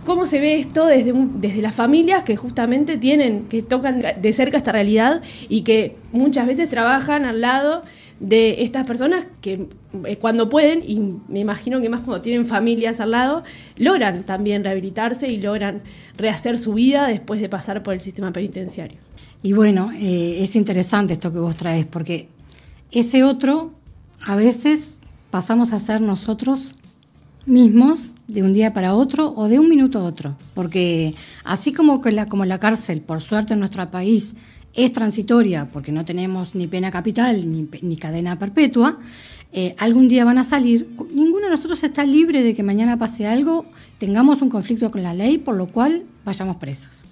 ¿Cómo 0.06 0.26
se 0.26 0.40
ve 0.40 0.60
esto 0.60 0.86
desde, 0.86 1.14
desde 1.16 1.62
las 1.62 1.74
familias 1.74 2.24
que 2.24 2.36
justamente 2.36 2.98
tienen, 2.98 3.46
que 3.48 3.62
tocan 3.62 4.04
de 4.22 4.34
cerca 4.34 4.58
esta 4.58 4.72
realidad 4.72 5.22
y 5.50 5.62
que 5.62 5.98
muchas 6.12 6.48
veces 6.48 6.70
trabajan 6.70 7.26
al 7.26 7.42
lado 7.42 7.84
de 8.22 8.62
estas 8.62 8.86
personas 8.86 9.28
que 9.42 9.68
eh, 10.06 10.18
cuando 10.18 10.48
pueden, 10.48 10.84
y 10.86 11.00
me 11.28 11.40
imagino 11.40 11.82
que 11.82 11.90
más 11.90 12.02
cuando 12.02 12.22
tienen 12.22 12.46
familias 12.46 13.00
al 13.00 13.12
lado, 13.12 13.44
logran 13.78 14.24
también 14.24 14.64
rehabilitarse 14.64 15.28
y 15.30 15.38
logran 15.38 15.82
rehacer 16.18 16.60
su 16.60 16.76
vida 16.76 17.08
después 17.08 17.42
de 17.42 17.50
pasar 17.50 17.82
por 17.82 17.96
el 17.96 18.00
sistema 18.00 18.32
penitenciario. 18.32 19.00
Y 19.42 19.54
bueno, 19.54 19.92
eh, 19.94 20.38
es 20.42 20.56
interesante 20.56 21.14
esto 21.14 21.34
que 21.34 21.40
vos 21.40 21.56
traes, 21.56 21.88
porque 21.88 22.30
ese 22.92 23.24
otro 23.24 23.72
a 24.24 24.36
veces 24.36 25.00
pasamos 25.32 25.74
a 25.74 25.80
ser 25.80 26.00
nosotros 26.02 26.76
mismos 27.46 28.12
de 28.28 28.44
un 28.44 28.54
día 28.54 28.74
para 28.74 28.96
otro 28.96 29.34
o 29.36 29.48
de 29.48 29.60
un 29.60 29.70
minuto 29.70 30.00
a 30.00 30.04
otro. 30.04 30.36
Porque 30.54 31.16
así 31.44 31.74
como, 31.74 32.02
que 32.02 32.12
la, 32.12 32.28
como 32.28 32.46
la 32.46 32.60
cárcel, 32.60 33.02
por 33.02 33.22
suerte 33.22 33.54
en 33.54 33.60
nuestro 33.60 33.90
país, 33.90 34.36
es 34.74 34.92
transitoria 34.92 35.70
porque 35.72 35.92
no 35.92 36.06
tenemos 36.06 36.56
ni 36.56 36.68
pena 36.68 36.92
capital 36.92 37.44
ni, 37.52 37.96
cadena 37.98 38.40
perpetua, 38.40 39.00
eh, 39.52 39.76
algún 39.80 40.08
día 40.08 40.24
van 40.24 40.38
a 40.38 40.44
salir. 40.44 40.96
Ninguno 41.14 41.46
de 41.46 41.52
nosotros 41.52 41.84
está 41.84 42.06
libre 42.06 42.42
de 42.42 42.56
que 42.56 42.64
mañana 42.64 42.98
pase 42.98 43.28
algo, 43.28 43.66
tengamos 43.98 44.42
un 44.42 44.50
conflicto 44.50 44.92
con 44.92 45.04
la 45.04 45.14
ley, 45.14 45.38
por 45.38 45.58
lo 45.58 45.68
cual 45.68 46.04
vayamos 46.24 46.56
presos. 46.58 47.11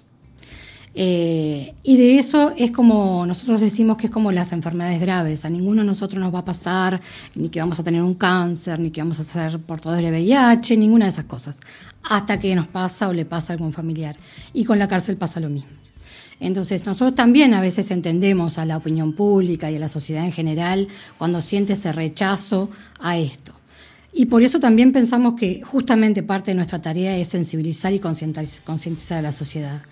Eh, 0.92 1.74
y 1.84 1.96
de 1.96 2.18
eso 2.18 2.52
es 2.56 2.72
como 2.72 3.24
nosotros 3.24 3.60
decimos 3.60 3.96
que 3.96 4.06
es 4.06 4.12
como 4.12 4.32
las 4.32 4.52
enfermedades 4.52 5.00
graves. 5.00 5.44
A 5.44 5.50
ninguno 5.50 5.82
de 5.82 5.86
nosotros 5.86 6.20
nos 6.20 6.34
va 6.34 6.40
a 6.40 6.44
pasar 6.44 7.00
ni 7.34 7.48
que 7.48 7.60
vamos 7.60 7.78
a 7.78 7.84
tener 7.84 8.02
un 8.02 8.14
cáncer, 8.14 8.78
ni 8.80 8.90
que 8.90 9.00
vamos 9.00 9.20
a 9.20 9.24
ser 9.24 9.58
portadores 9.60 10.02
de 10.02 10.10
VIH, 10.10 10.76
ninguna 10.76 11.04
de 11.04 11.10
esas 11.10 11.26
cosas. 11.26 11.60
Hasta 12.02 12.38
que 12.38 12.54
nos 12.54 12.68
pasa 12.68 13.08
o 13.08 13.12
le 13.12 13.24
pasa 13.24 13.52
a 13.52 13.54
algún 13.54 13.72
familiar. 13.72 14.16
Y 14.52 14.64
con 14.64 14.78
la 14.78 14.88
cárcel 14.88 15.16
pasa 15.16 15.38
lo 15.40 15.48
mismo. 15.48 15.70
Entonces, 16.40 16.86
nosotros 16.86 17.14
también 17.14 17.52
a 17.52 17.60
veces 17.60 17.90
entendemos 17.90 18.56
a 18.56 18.64
la 18.64 18.78
opinión 18.78 19.12
pública 19.12 19.70
y 19.70 19.76
a 19.76 19.78
la 19.78 19.88
sociedad 19.88 20.24
en 20.24 20.32
general 20.32 20.88
cuando 21.18 21.42
siente 21.42 21.74
ese 21.74 21.92
rechazo 21.92 22.70
a 22.98 23.18
esto. 23.18 23.52
Y 24.12 24.26
por 24.26 24.42
eso 24.42 24.58
también 24.58 24.90
pensamos 24.90 25.34
que 25.34 25.62
justamente 25.62 26.22
parte 26.22 26.50
de 26.50 26.56
nuestra 26.56 26.80
tarea 26.80 27.16
es 27.16 27.28
sensibilizar 27.28 27.92
y 27.92 28.00
concientizar 28.00 29.18
a 29.18 29.22
la 29.22 29.32
sociedad. 29.32 29.82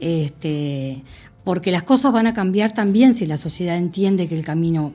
Este, 0.00 1.02
porque 1.44 1.72
las 1.72 1.82
cosas 1.82 2.12
van 2.12 2.26
a 2.26 2.34
cambiar 2.34 2.72
también 2.72 3.14
si 3.14 3.26
la 3.26 3.36
sociedad 3.36 3.76
entiende 3.76 4.28
que 4.28 4.34
el 4.34 4.44
camino 4.44 4.92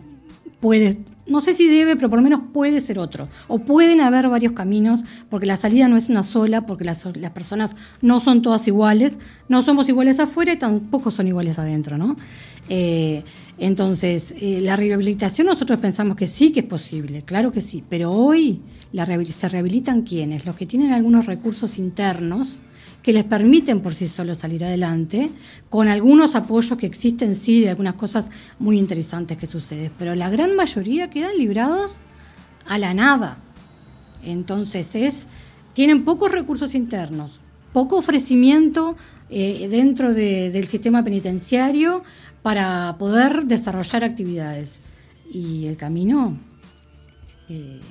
puede, 0.59 0.97
no 1.27 1.41
sé 1.41 1.53
si 1.53 1.67
debe, 1.67 1.97
pero 1.97 2.09
por 2.09 2.19
lo 2.19 2.23
menos 2.23 2.41
puede 2.53 2.79
ser 2.79 2.97
otro. 2.99 3.27
O 3.47 3.59
pueden 3.59 3.99
haber 3.99 4.29
varios 4.29 4.53
caminos, 4.53 5.03
porque 5.29 5.45
la 5.45 5.57
salida 5.57 5.89
no 5.89 5.97
es 5.97 6.07
una 6.07 6.23
sola, 6.23 6.65
porque 6.65 6.85
las, 6.85 7.03
personas 7.33 7.75
no 8.01 8.21
son 8.21 8.41
todas 8.41 8.65
iguales, 8.67 9.19
no 9.49 9.61
somos 9.61 9.89
iguales 9.89 10.21
afuera 10.21 10.53
y 10.53 10.57
tampoco 10.57 11.11
son 11.11 11.27
iguales 11.27 11.59
adentro, 11.59 11.97
¿no? 11.97 12.15
Eh, 12.69 13.23
entonces, 13.57 14.33
eh, 14.39 14.61
la 14.61 14.77
rehabilitación 14.77 15.47
nosotros 15.47 15.79
pensamos 15.79 16.15
que 16.15 16.27
sí 16.27 16.51
que 16.51 16.61
es 16.61 16.65
posible, 16.65 17.23
claro 17.23 17.51
que 17.51 17.59
sí, 17.61 17.83
pero 17.89 18.11
hoy 18.11 18.61
la, 18.93 19.05
se 19.05 19.49
rehabilitan 19.49 20.03
quienes, 20.03 20.45
los 20.45 20.55
que 20.55 20.65
tienen 20.65 20.93
algunos 20.93 21.25
recursos 21.25 21.77
internos, 21.77 22.61
que 23.03 23.13
les 23.13 23.25
permiten 23.25 23.81
por 23.81 23.93
sí 23.93 24.07
solos 24.07 24.39
salir 24.39 24.63
adelante, 24.63 25.29
con 25.69 25.89
algunos 25.89 26.35
apoyos 26.35 26.77
que 26.77 26.85
existen, 26.85 27.35
sí, 27.35 27.61
de 27.61 27.69
algunas 27.69 27.95
cosas 27.95 28.29
muy 28.59 28.79
interesantes 28.79 29.37
que 29.37 29.45
suceden, 29.45 29.91
pero 29.99 30.15
la 30.15 30.29
gran 30.29 30.55
mayoría 30.55 31.09
quedan 31.09 31.37
librados 31.37 31.99
a 32.65 32.77
la 32.77 32.93
nada. 32.93 33.37
Entonces 34.23 34.95
es, 34.95 35.27
tienen 35.73 36.05
pocos 36.05 36.31
recursos 36.31 36.73
internos, 36.75 37.41
poco 37.73 37.97
ofrecimiento 37.97 38.95
eh, 39.29 39.67
dentro 39.69 40.13
del 40.13 40.65
sistema 40.65 41.03
penitenciario 41.03 42.03
para 42.41 42.95
poder 42.97 43.43
desarrollar 43.43 44.03
actividades. 44.03 44.79
Y 45.29 45.65
el 45.65 45.75
camino... 45.75 46.37
Eh, 47.49 47.81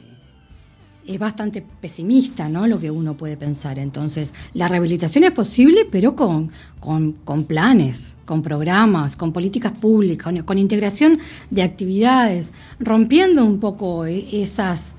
es 1.06 1.18
bastante 1.18 1.62
pesimista, 1.80 2.49
¿no? 2.49 2.66
Lo 2.66 2.78
que 2.78 2.90
uno 2.90 3.14
puede 3.16 3.37
pensar. 3.37 3.78
Entonces, 3.78 4.35
la 4.54 4.68
rehabilitación 4.68 5.25
es 5.25 5.32
posible, 5.32 5.87
pero 5.90 6.14
con, 6.14 6.52
con, 6.80 7.44
planes, 7.44 8.16
con 8.25 8.42
programas, 8.42 9.16
con 9.16 9.32
políticas 9.32 9.73
públicas, 9.73 10.32
con, 10.44 10.59
integración 10.59 11.18
de 11.50 11.62
actividades, 11.62 12.52
rompiendo 12.78 13.44
un 13.44 13.59
poco 13.59 14.06
e, 14.06 14.42
esas, 14.42 14.94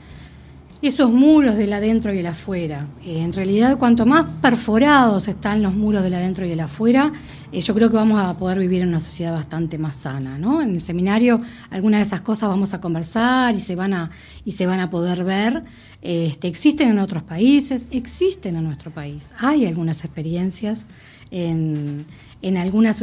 esos 0.82 1.12
muros 1.12 1.56
del 1.56 1.72
adentro 1.74 2.14
y 2.14 2.20
el 2.20 2.28
afuera. 2.28 2.88
en 3.06 3.32
realidad, 3.32 3.78
cuanto 3.78 4.06
más 4.06 4.26
perforados 4.42 5.28
están 5.28 5.62
los 5.62 5.74
muros 5.74 6.04
del 6.04 6.16
adentro 6.16 6.46
y 6.46 6.52
el 6.52 6.60
afuera, 6.60 7.14
eh, 7.54 7.62
yo 7.62 7.74
creo 7.74 7.90
que 7.90 7.96
vamos 7.96 8.20
a 8.20 8.34
poder 8.38 8.60
vivir 8.60 8.82
en 8.82 8.90
una 8.90 9.00
sociedad 9.00 9.34
bastante 9.34 9.78
más 9.78 9.96
sana. 9.96 10.38
¿no? 10.38 10.62
En 10.62 10.76
el 10.76 10.82
seminario 10.82 11.40
algunas 11.70 12.00
de 12.00 12.08
esas 12.08 12.22
cosas 12.22 12.50
vamos 12.50 12.74
a 12.74 12.82
conversar 12.82 13.56
y 13.56 13.60
se 13.60 13.76
van 13.76 13.94
a, 13.94 14.12
y 14.44 14.54
se 14.54 14.66
van 14.66 14.80
a 14.80 14.90
poder 14.90 15.24
ver. 15.24 15.64
Este, 16.02 16.48
existen 16.48 16.90
en 16.90 17.00
otros 17.00 17.24
países, 17.24 17.88
existen 17.92 18.56
en 18.56 18.64
nuestro 18.64 18.92
país. 18.92 19.34
Hay 19.40 19.66
algunas 19.66 20.04
experiencias 20.04 20.86
en, 21.32 22.06
en 22.42 22.58
algunas 22.58 23.02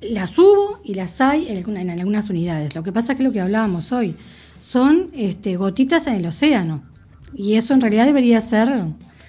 las 0.00 0.38
hubo 0.38 0.80
y 0.84 0.94
las 0.94 1.20
hay 1.20 1.48
en, 1.48 1.90
algunas 1.90 2.30
unidades. 2.30 2.74
Lo 2.74 2.82
que 2.82 2.92
pasa 2.92 3.12
es 3.12 3.18
que 3.18 3.24
lo 3.24 3.32
que 3.32 3.40
hablábamos 3.40 3.92
hoy 3.92 4.14
son 4.60 5.10
este, 5.14 5.56
gotitas 5.56 6.06
en 6.06 6.14
el 6.14 6.26
océano. 6.26 6.82
Y 7.34 7.54
eso 7.54 7.74
en 7.74 7.80
realidad 7.80 8.06
debería 8.06 8.40
ser 8.40 8.68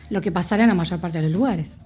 lo 0.09 0.21
que 0.21 0.31
pasara 0.31 0.63
en 0.63 0.69
la 0.69 0.75
mayor 0.75 0.99
parte 0.99 1.19
de 1.19 1.25
los 1.25 1.33
lugares. 1.33 1.77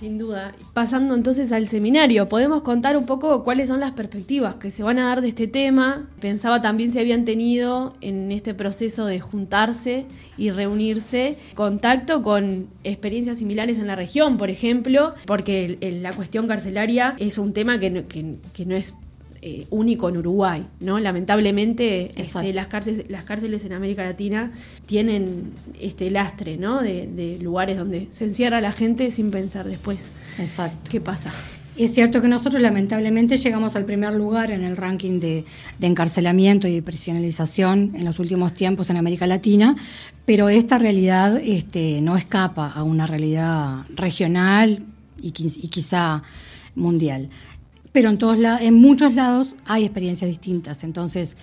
Sin 0.00 0.16
duda. 0.16 0.54
Pasando 0.72 1.14
entonces 1.14 1.52
al 1.52 1.66
seminario, 1.66 2.26
¿podemos 2.26 2.62
contar 2.62 2.96
un 2.96 3.04
poco 3.04 3.44
cuáles 3.44 3.68
son 3.68 3.80
las 3.80 3.90
perspectivas 3.90 4.54
que 4.54 4.70
se 4.70 4.82
van 4.82 4.98
a 4.98 5.04
dar 5.04 5.20
de 5.20 5.28
este 5.28 5.46
tema? 5.46 6.08
Pensaba 6.20 6.62
también 6.62 6.90
si 6.90 6.98
habían 6.98 7.26
tenido 7.26 7.92
en 8.00 8.32
este 8.32 8.54
proceso 8.54 9.04
de 9.04 9.20
juntarse 9.20 10.06
y 10.38 10.52
reunirse 10.52 11.36
contacto 11.52 12.22
con 12.22 12.68
experiencias 12.82 13.40
similares 13.40 13.78
en 13.78 13.88
la 13.88 13.94
región, 13.94 14.38
por 14.38 14.48
ejemplo, 14.48 15.12
porque 15.26 15.76
la 16.00 16.14
cuestión 16.14 16.48
carcelaria 16.48 17.14
es 17.18 17.36
un 17.36 17.52
tema 17.52 17.78
que 17.78 18.06
que 18.54 18.64
no 18.64 18.76
es 18.76 18.94
eh, 19.42 19.66
único 19.70 20.10
en 20.10 20.18
Uruguay, 20.18 20.66
¿no? 20.80 21.00
Lamentablemente 21.00 22.10
este, 22.14 22.52
las, 22.52 22.66
cárceles, 22.66 23.06
las 23.08 23.24
cárceles 23.24 23.64
en 23.64 23.72
América 23.72 24.04
Latina 24.04 24.52
tienen 24.84 25.52
este 25.80 26.10
lastre, 26.10 26.58
¿no? 26.58 26.82
De, 26.82 27.38
lugares 27.40 27.78
donde 27.78 28.08
se 28.10 28.24
encierra 28.24 28.60
la 28.60 28.70
gente 28.70 29.10
sin 29.10 29.30
pensar 29.30 29.66
después 29.66 30.08
Exacto. 30.38 30.90
qué 30.90 31.00
pasa. 31.00 31.32
Es 31.78 31.94
cierto 31.94 32.20
que 32.20 32.28
nosotros 32.28 32.60
lamentablemente 32.60 33.38
llegamos 33.38 33.76
al 33.76 33.86
primer 33.86 34.12
lugar 34.12 34.50
en 34.50 34.62
el 34.62 34.76
ranking 34.76 35.20
de, 35.20 35.46
encarcelamiento 35.80 36.68
y 36.68 36.74
de 36.74 36.82
prisionalización 36.82 37.92
en 37.94 38.04
los 38.04 38.18
últimos 38.18 38.52
tiempos 38.52 38.90
en 38.90 38.98
América 38.98 39.26
Latina, 39.26 39.74
pero 40.26 40.50
esta 40.50 40.78
realidad 40.78 41.38
este, 41.42 42.02
no 42.02 42.18
escapa 42.18 42.70
a 42.70 42.82
una 42.82 43.06
realidad 43.06 43.86
regional 43.94 44.84
y, 45.22 45.28
y 45.28 45.68
quizá 45.68 46.22
mundial 46.74 47.30
pero 47.92 48.10
en, 48.60 48.74
muchos 48.74 49.14
lados 49.14 49.56
hay 49.66 49.84
experiencias 49.84 50.28
distintas. 50.28 50.84
Entonces, 50.84 51.36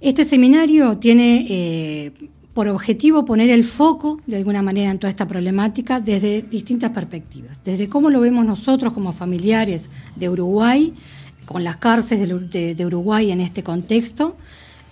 este 0.00 0.24
seminario 0.24 0.98
tiene 0.98 1.46
eh, 1.48 2.12
por 2.52 2.68
objetivo 2.68 3.24
poner 3.24 3.50
el 3.50 3.64
foco, 3.64 4.20
de 4.26 4.36
alguna 4.36 4.62
manera, 4.62 4.90
en 4.90 4.98
toda 4.98 5.10
esta 5.10 5.26
problemática 5.26 6.00
desde 6.00 6.42
distintas 6.42 6.90
perspectivas. 6.90 7.62
Desde 7.64 7.88
cómo 7.88 8.10
lo 8.10 8.20
vemos 8.20 8.46
nosotros 8.46 8.92
como 8.92 9.12
familiares 9.12 9.90
de 10.14 10.28
Uruguay, 10.28 10.94
con 11.46 11.64
las 11.64 11.76
cárceles 11.76 12.28
de, 12.50 12.86
Uruguay 12.86 13.32
en 13.32 13.40
este 13.40 13.64
contexto, 13.64 14.36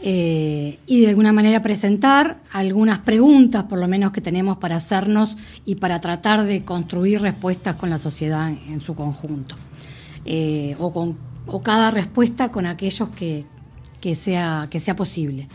eh, 0.05 0.81
y 0.87 1.03
de 1.03 1.09
alguna 1.11 1.33
manera 1.33 1.63
presentar 1.63 2.41
algunas 2.51 2.99
preguntas, 2.99 3.65
por 3.65 3.79
lo 3.79 3.87
menos 3.87 4.11
que 4.11 4.21
tenemos 4.21 4.57
para 4.57 4.75
hacernos 4.75 5.37
y 5.65 5.77
para 5.77 6.01
tratar 6.01 6.43
de 6.43 6.65
construir 6.65 7.23
respuestas 7.23 7.77
con 7.77 7.89
la 7.89 7.99
sociedad 7.99 8.51
en 8.51 8.81
su 8.81 8.97
conjunto. 8.97 9.55
Eh, 10.25 10.77
o, 10.79 10.93
con, 10.93 11.19
o 11.47 11.61
cada 11.61 11.91
respuesta 11.91 12.53
con 12.53 12.67
aquellos 12.67 13.11
que, 13.11 13.45
que, 14.01 14.15
sea, 14.15 14.69
que 14.71 14.81
sea 14.81 14.95
posible. 14.95 15.49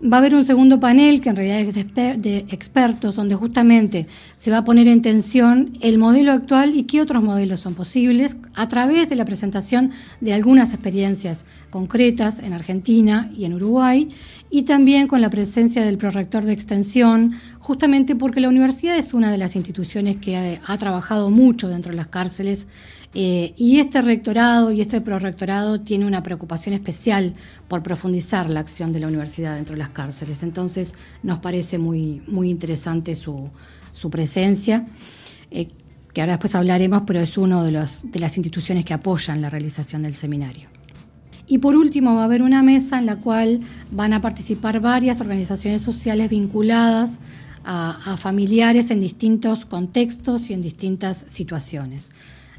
Va 0.00 0.18
a 0.18 0.20
haber 0.20 0.36
un 0.36 0.44
segundo 0.44 0.78
panel 0.78 1.20
que 1.20 1.28
en 1.28 1.34
realidad 1.34 1.58
es 1.58 2.22
de, 2.22 2.46
expertos, 2.50 3.16
donde 3.16 3.34
justamente 3.34 4.06
se 4.36 4.52
va 4.52 4.58
a 4.58 4.64
poner 4.64 4.86
en 4.86 5.02
tensión 5.02 5.76
el 5.80 5.98
modelo 5.98 6.30
actual 6.30 6.76
y 6.76 6.84
qué 6.84 7.00
otros 7.00 7.20
modelos 7.20 7.58
son 7.58 7.74
posibles 7.74 8.36
a 8.54 8.68
través 8.68 9.08
de 9.08 9.16
la 9.16 9.24
presentación 9.24 9.90
de 10.20 10.34
algunas 10.34 10.72
experiencias 10.72 11.44
concretas 11.70 12.38
en 12.38 12.52
Argentina 12.52 13.28
y 13.36 13.44
en 13.44 13.54
Uruguay 13.54 14.08
y 14.50 14.62
también 14.62 15.08
con 15.08 15.20
la 15.20 15.30
presencia 15.30 15.84
del 15.84 15.98
prorector 15.98 16.44
de 16.44 16.52
extensión, 16.52 17.34
justamente 17.58 18.14
porque 18.14 18.40
la 18.40 18.48
universidad 18.48 18.96
es 18.96 19.14
una 19.14 19.32
de 19.32 19.38
las 19.38 19.56
instituciones 19.56 20.18
que 20.18 20.60
ha 20.64 20.78
trabajado 20.78 21.28
mucho 21.30 21.68
dentro 21.68 21.90
de 21.90 21.96
las 21.96 22.06
cárceles 22.06 22.68
eh, 23.14 23.54
y 23.56 23.78
este 23.78 24.02
rectorado 24.02 24.70
y 24.70 24.80
este 24.80 25.00
prorectorado 25.00 25.80
tiene 25.80 26.06
una 26.06 26.22
preocupación 26.22 26.74
especial 26.74 27.34
por 27.66 27.82
profundizar 27.82 28.50
la 28.50 28.60
acción 28.60 28.92
de 28.92 29.00
la 29.00 29.08
universidad 29.08 29.56
dentro 29.56 29.74
de 29.74 29.78
las 29.78 29.90
cárceles. 29.90 30.42
Entonces 30.42 30.94
nos 31.22 31.40
parece 31.40 31.78
muy, 31.78 32.22
muy 32.26 32.50
interesante 32.50 33.14
su, 33.14 33.50
presencia, 34.10 34.86
eh, 35.50 35.68
que 36.12 36.20
ahora 36.20 36.34
después 36.34 36.54
hablaremos, 36.54 37.02
pero 37.06 37.20
es 37.20 37.38
una 37.38 37.62
de, 37.64 37.86
de 38.04 38.20
las 38.20 38.36
instituciones 38.36 38.84
que 38.84 38.94
apoyan 38.94 39.40
la 39.40 39.50
realización 39.50 40.02
del 40.02 40.14
seminario. 40.14 40.68
Y 41.48 41.58
por 41.58 41.76
último 41.76 42.14
va 42.14 42.22
a 42.22 42.24
haber 42.24 42.42
una 42.42 42.62
mesa 42.62 42.98
en 42.98 43.06
la 43.06 43.16
cual 43.16 43.60
van 43.90 44.12
a 44.12 44.20
participar 44.20 44.80
varias 44.80 45.20
organizaciones 45.20 45.80
sociales 45.80 46.28
vinculadas 46.28 47.18
a, 47.64 48.16
familiares 48.16 48.90
en 48.90 49.00
distintos 49.00 49.66
contextos 49.66 50.48
y 50.50 50.54
en 50.54 50.62
distintas 50.62 51.24
situaciones. 51.26 52.10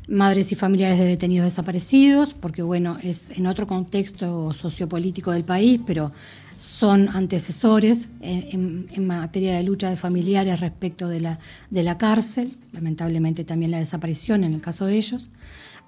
Madres 0.10 0.52
y 0.52 0.56
familiares 0.56 0.98
de 0.98 1.06
detenidos 1.06 1.46
desaparecidos, 1.46 2.34
porque 2.34 2.62
bueno, 2.62 2.98
es 3.04 3.32
en 3.38 3.46
otro 3.46 3.68
contexto 3.68 4.54
sociopolítico 4.54 5.32
del 5.32 5.44
país, 5.44 5.80
pero 5.86 6.12
son 6.60 7.10
antecesores 7.10 8.10
en, 8.20 9.08
materia 9.08 9.56
de 9.56 9.64
lucha 9.64 9.90
de 9.90 9.96
familiares 9.96 10.60
respecto 10.60 11.08
de 11.08 11.22
la, 11.22 11.40
de 11.70 11.84
la 11.84 11.98
cárcel, 11.98 12.52
lamentablemente 12.74 13.46
también 13.46 13.72
la 13.72 13.80
desaparición 13.80 14.44
en 14.44 14.54
el 14.54 14.62
caso 14.62 14.86
de 14.86 14.98
ellos. 14.98 15.30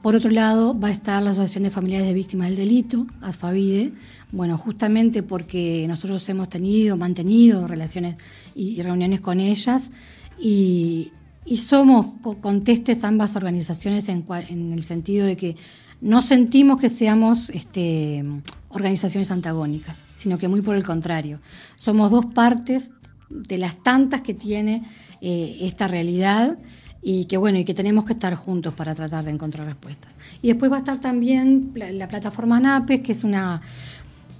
Por 0.01 0.15
otro 0.15 0.31
lado, 0.31 0.79
va 0.79 0.87
a 0.87 0.91
estar 0.91 1.21
la 1.21 1.31
Asociación 1.31 1.63
de 1.63 1.69
Familiares 1.69 2.07
de 2.07 2.13
Víctimas 2.13 2.47
del 2.47 2.57
Delito, 2.57 3.05
ASFAVIDE, 3.21 3.93
bueno, 4.31 4.57
justamente 4.57 5.21
porque 5.21 5.85
nosotros 5.87 6.27
hemos 6.29 6.49
tenido, 6.49 6.97
mantenido 6.97 7.67
relaciones 7.67 8.15
y, 8.55 8.81
reuniones 8.81 9.19
con 9.19 9.39
ellas 9.39 9.91
y, 10.39 11.11
somos 11.57 12.07
contestes 12.41 13.03
ambas 13.03 13.35
organizaciones 13.35 14.09
en, 14.09 14.25
en, 14.49 14.73
el 14.73 14.83
sentido 14.83 15.25
de 15.25 15.35
que 15.35 15.55
no 15.99 16.21
sentimos 16.21 16.79
que 16.79 16.89
seamos 16.89 17.49
este, 17.49 18.23
organizaciones 18.69 19.31
antagónicas, 19.31 20.03
sino 20.13 20.37
que 20.37 20.47
muy 20.47 20.61
por 20.61 20.75
el 20.75 20.85
contrario. 20.85 21.39
Somos 21.75 22.11
dos 22.11 22.25
partes 22.27 22.91
de 23.29 23.57
las 23.57 23.81
tantas 23.81 24.21
que 24.21 24.33
tiene 24.33 24.83
eh, 25.21 25.57
esta 25.61 25.87
realidad 25.87 26.57
y 27.01 27.25
que 27.25 27.37
bueno, 27.37 27.57
y 27.57 27.65
que 27.65 27.73
tenemos 27.73 28.05
que 28.05 28.13
estar 28.13 28.35
juntos 28.35 28.73
para 28.73 28.93
tratar 28.93 29.25
de 29.25 29.31
encontrar 29.31 29.65
respuestas. 29.65 30.19
Y 30.41 30.49
después 30.49 30.71
va 30.71 30.77
a 30.77 30.79
estar 30.79 30.99
también 30.99 31.71
la, 31.73 32.07
plataforma 32.07 32.59
NAPES, 32.59 33.01
que 33.01 33.11
es 33.11 33.23
una 33.23 33.61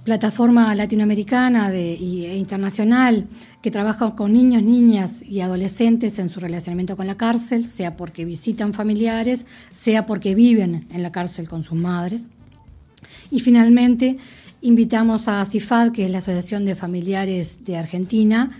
plataforma 0.04 0.74
latinoamericana 0.74 1.72
e 1.72 2.36
internacional 2.36 3.26
que 3.62 3.70
trabaja 3.70 4.16
con 4.16 4.32
niños, 4.32 4.62
niñas 4.62 5.22
y 5.22 5.40
adolescentes 5.40 6.18
en 6.18 6.28
su 6.28 6.40
relacionamiento 6.40 6.96
con 6.96 7.06
la 7.06 7.16
cárcel, 7.16 7.66
sea 7.66 7.96
porque 7.96 8.24
visitan 8.24 8.74
familiares, 8.74 9.46
sea 9.70 10.04
porque 10.04 10.34
viven 10.34 10.86
en 10.92 11.02
la 11.02 11.12
cárcel 11.12 11.48
con 11.48 11.62
sus 11.62 11.78
madres. 11.78 12.28
Y 13.30 13.40
finalmente 13.40 14.16
invitamos 14.60 15.28
a 15.28 15.44
CIFAD, 15.44 15.92
que 15.92 16.04
es 16.04 16.10
la 16.10 16.18
Asociación 16.18 16.64
de 16.64 16.74
Familiares 16.74 17.64
de 17.64 17.76
Argentina, 17.76 18.50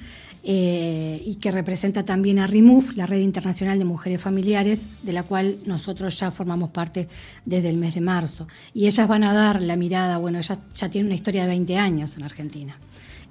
eh, 0.44 1.22
y 1.24 1.36
que 1.36 1.50
representa 1.50 2.04
también 2.04 2.38
a 2.38 2.46
RIMUF, 2.46 2.96
la 2.96 3.06
Red 3.06 3.20
Internacional 3.20 3.78
de 3.78 3.84
Mujeres 3.84 4.20
Familiares, 4.20 4.86
de 5.02 5.12
la 5.12 5.22
cual 5.22 5.58
nosotros 5.66 6.18
ya 6.18 6.30
formamos 6.30 6.70
parte 6.70 7.08
desde 7.44 7.68
el 7.68 7.76
mes 7.76 7.94
de 7.94 8.00
marzo. 8.00 8.48
Y 8.74 8.86
ellas 8.86 9.06
van 9.06 9.24
a 9.24 9.32
dar 9.32 9.62
la 9.62 9.76
mirada, 9.76 10.18
bueno, 10.18 10.38
ellas 10.38 10.58
ya 10.74 10.88
tienen 10.88 11.06
una 11.06 11.14
historia 11.14 11.42
de 11.42 11.48
20 11.48 11.78
años 11.78 12.16
en 12.16 12.24
Argentina, 12.24 12.76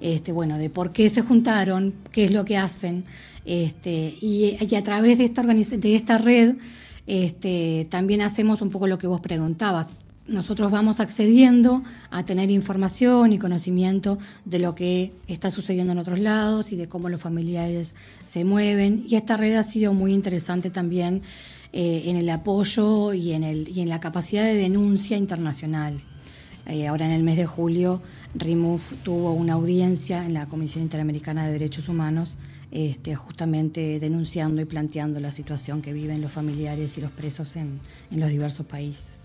este, 0.00 0.32
bueno, 0.32 0.56
de 0.58 0.70
por 0.70 0.92
qué 0.92 1.08
se 1.08 1.22
juntaron, 1.22 1.94
qué 2.10 2.24
es 2.24 2.32
lo 2.32 2.44
que 2.44 2.56
hacen, 2.56 3.04
este, 3.44 4.14
y, 4.20 4.56
a 4.74 4.82
través 4.82 5.18
de 5.18 5.24
esta, 5.24 5.42
de 5.42 5.94
esta 5.96 6.18
red 6.18 6.56
este, 7.06 7.86
también 7.90 8.22
hacemos 8.22 8.62
un 8.62 8.70
poco 8.70 8.86
lo 8.86 8.98
que 8.98 9.06
vos 9.06 9.20
preguntabas, 9.20 9.96
nosotros 10.26 10.70
vamos 10.70 11.00
accediendo 11.00 11.82
a 12.10 12.24
tener 12.24 12.50
información 12.50 13.32
y 13.32 13.38
conocimiento 13.38 14.18
de 14.44 14.58
lo 14.58 14.74
que 14.74 15.12
está 15.26 15.50
sucediendo 15.50 15.92
en 15.92 15.98
otros 15.98 16.20
lados 16.20 16.72
y 16.72 16.76
de 16.76 16.88
cómo 16.88 17.08
los 17.08 17.20
familiares 17.20 17.94
se 18.24 18.44
mueven. 18.44 19.04
Y 19.06 19.16
esta 19.16 19.36
red 19.36 19.56
ha 19.56 19.64
sido 19.64 19.94
muy 19.94 20.12
interesante 20.12 20.70
también 20.70 21.22
eh, 21.72 22.04
en 22.06 22.16
el 22.16 22.28
apoyo 22.28 23.12
y 23.12 23.32
en, 23.32 23.44
el, 23.44 23.68
y 23.68 23.80
en 23.80 23.88
la 23.88 24.00
capacidad 24.00 24.44
de 24.44 24.54
denuncia 24.54 25.16
internacional. 25.16 26.00
Eh, 26.66 26.86
ahora 26.86 27.06
en 27.06 27.12
el 27.12 27.24
mes 27.24 27.36
de 27.36 27.46
julio, 27.46 28.00
RIMUF 28.36 28.94
tuvo 29.02 29.32
una 29.32 29.54
audiencia 29.54 30.24
en 30.24 30.34
la 30.34 30.46
Comisión 30.46 30.84
Interamericana 30.84 31.46
de 31.46 31.52
Derechos 31.52 31.88
Humanos, 31.88 32.36
este, 32.70 33.16
justamente 33.16 33.98
denunciando 33.98 34.62
y 34.62 34.64
planteando 34.64 35.18
la 35.18 35.32
situación 35.32 35.82
que 35.82 35.92
viven 35.92 36.20
los 36.20 36.30
familiares 36.30 36.96
y 36.96 37.00
los 37.00 37.10
presos 37.10 37.56
en 37.56 37.80
los 38.12 38.30
diversos 38.30 38.64
países. 38.64 39.21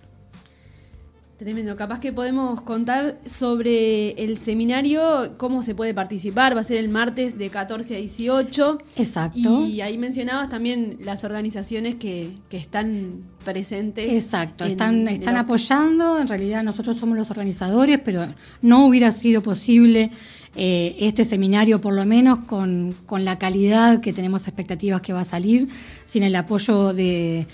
Tremendo. 1.37 1.75
Capaz 1.75 1.99
que 1.99 2.11
podemos 2.11 2.61
contar 2.61 3.19
sobre 3.27 4.11
el 4.23 4.39
seminario, 4.39 5.35
cómo 5.37 5.61
se 5.61 5.75
puede 5.75 5.93
participar. 5.93 6.57
Va 6.57 6.61
a 6.61 6.63
ser 6.63 6.77
el 6.77 6.89
martes 6.89 7.37
de 7.37 7.51
14 7.51 7.95
a 7.95 7.99
18. 7.99 8.79
Exacto. 8.95 9.67
Y 9.67 9.81
ahí 9.81 9.99
mencionabas 9.99 10.49
también 10.49 10.97
las 10.99 11.23
organizaciones 11.23 11.93
que, 11.93 12.31
están 12.49 13.21
presentes. 13.45 14.11
Exacto, 14.11 14.65
están, 14.65 15.07
están 15.07 15.37
apoyando. 15.37 16.17
En 16.17 16.27
realidad 16.27 16.63
nosotros 16.63 16.97
somos 16.97 17.15
los 17.15 17.29
organizadores, 17.29 17.99
pero 18.03 18.25
no 18.63 18.87
hubiera 18.87 19.11
sido 19.11 19.43
posible 19.43 20.09
eh, 20.55 20.95
este 20.99 21.23
seminario, 21.23 21.79
por 21.79 21.93
lo 21.93 22.03
menos 22.03 22.39
con, 22.39 22.95
con 23.05 23.25
la 23.25 23.37
calidad 23.37 24.01
que 24.01 24.11
tenemos 24.11 24.47
expectativas 24.47 25.03
que 25.03 25.13
va 25.13 25.21
a 25.21 25.25
salir, 25.25 25.67
sin 26.03 26.23
el 26.23 26.35
apoyo 26.35 26.93
de 26.93 27.45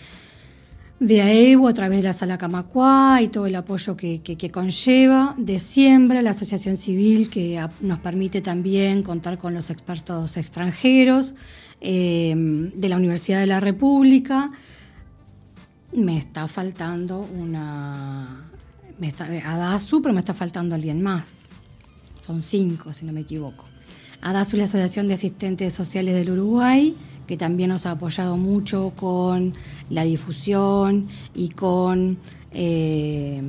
de 1.03 1.21
AEBU 1.21 1.67
a 1.67 1.73
través 1.73 1.97
de 1.97 2.03
la 2.03 2.13
Sala 2.13 2.37
Camacuá 2.37 3.19
y 3.21 3.27
todo 3.27 3.45
el 3.45 3.55
apoyo 3.55 3.97
que, 3.97 4.51
conlleva, 4.53 5.35
de 5.37 5.59
Siembra, 5.59 6.21
la 6.21 6.31
asociación 6.31 6.77
civil 6.77 7.29
que 7.29 7.65
nos 7.81 7.99
permite 7.99 8.39
también 8.39 9.03
contar 9.03 9.37
con 9.37 9.53
los 9.53 9.69
expertos 9.69 10.37
extranjeros, 10.37 11.35
eh, 11.81 12.33
de 12.35 12.89
la 12.89 12.95
Universidad 12.95 13.41
de 13.41 13.47
la 13.47 13.59
República. 13.59 14.51
Me 15.93 16.17
está 16.17 16.47
faltando 16.47 17.19
una... 17.19 18.49
Me 18.97 19.07
está, 19.07 19.25
ADASU, 19.25 20.01
pero 20.01 20.13
me 20.13 20.21
está 20.21 20.33
faltando 20.33 20.73
alguien 20.73 21.01
más. 21.01 21.49
Son 22.19 22.41
cinco, 22.41 22.93
si 22.93 23.05
no 23.05 23.11
me 23.11 23.21
equivoco. 23.21 23.65
ADASU 24.23 24.55
es 24.55 24.59
la 24.59 24.63
Asociación 24.63 25.09
de 25.09 25.15
Asistentes 25.15 25.73
Sociales 25.73 26.15
del 26.15 26.31
Uruguay, 26.31 26.95
que 27.27 27.36
también 27.36 27.69
nos 27.69 27.86
ha 27.86 27.91
apoyado 27.91 28.38
mucho 28.38 28.93
con 28.95 29.53
la 29.89 30.03
difusión 30.03 31.07
y 31.36 31.49
con 31.49 32.17
eh, 32.51 33.41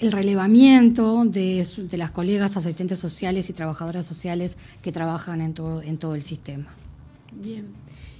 el 0.00 0.12
relevamiento 0.12 1.24
de, 1.24 1.66
las 1.92 2.10
colegas 2.10 2.56
asistentes 2.58 2.98
sociales 2.98 3.48
y 3.48 3.54
trabajadoras 3.54 4.04
sociales 4.04 4.58
que 4.82 4.92
trabajan 4.92 5.40
en 5.40 5.54
todo, 5.54 5.80
en 5.80 5.96
todo 5.96 6.14
el 6.14 6.22
sistema. 6.22 6.66
Bien. 7.32 7.66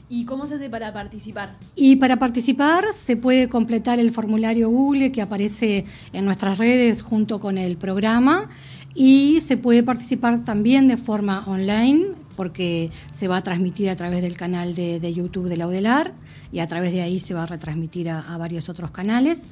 ¿Y 0.09 0.25
cómo 0.25 0.47
se 0.47 0.55
hace 0.55 0.71
para 0.71 0.93
participar? 0.93 1.57
Y 1.77 1.97
para 1.97 2.19
participar 2.19 2.85
se 2.95 3.17
puede 3.17 3.49
completar 3.49 3.99
el 3.99 4.11
formulario 4.11 4.71
Google 4.71 5.13
que 5.13 5.21
aparece 5.21 5.85
en 6.13 6.25
nuestras 6.25 6.59
redes 6.59 7.03
junto 7.03 7.41
con 7.41 7.59
el 7.59 7.77
programa 7.77 8.49
y 8.95 9.41
se 9.41 9.57
puede 9.57 9.83
participar 9.83 10.45
también 10.45 10.87
de 10.87 10.97
forma 10.97 11.45
online 11.47 12.07
porque 12.37 12.91
se 13.13 13.29
va 13.29 13.39
a 13.39 13.43
transmitir 13.43 13.91
a 13.91 13.97
través 13.97 14.23
del 14.23 14.37
canal 14.37 14.75
de, 14.75 15.13
YouTube 15.13 15.49
de 15.49 15.57
la 15.57 15.67
UDELAR 15.67 16.13
y 16.53 16.61
a 16.61 16.67
través 16.67 16.93
de 16.93 17.03
ahí 17.03 17.21
se 17.21 17.35
va 17.35 17.45
a 17.45 17.47
retransmitir 17.47 18.09
a, 18.11 18.37
varios 18.39 18.69
otros 18.69 18.91
canales. 18.91 19.47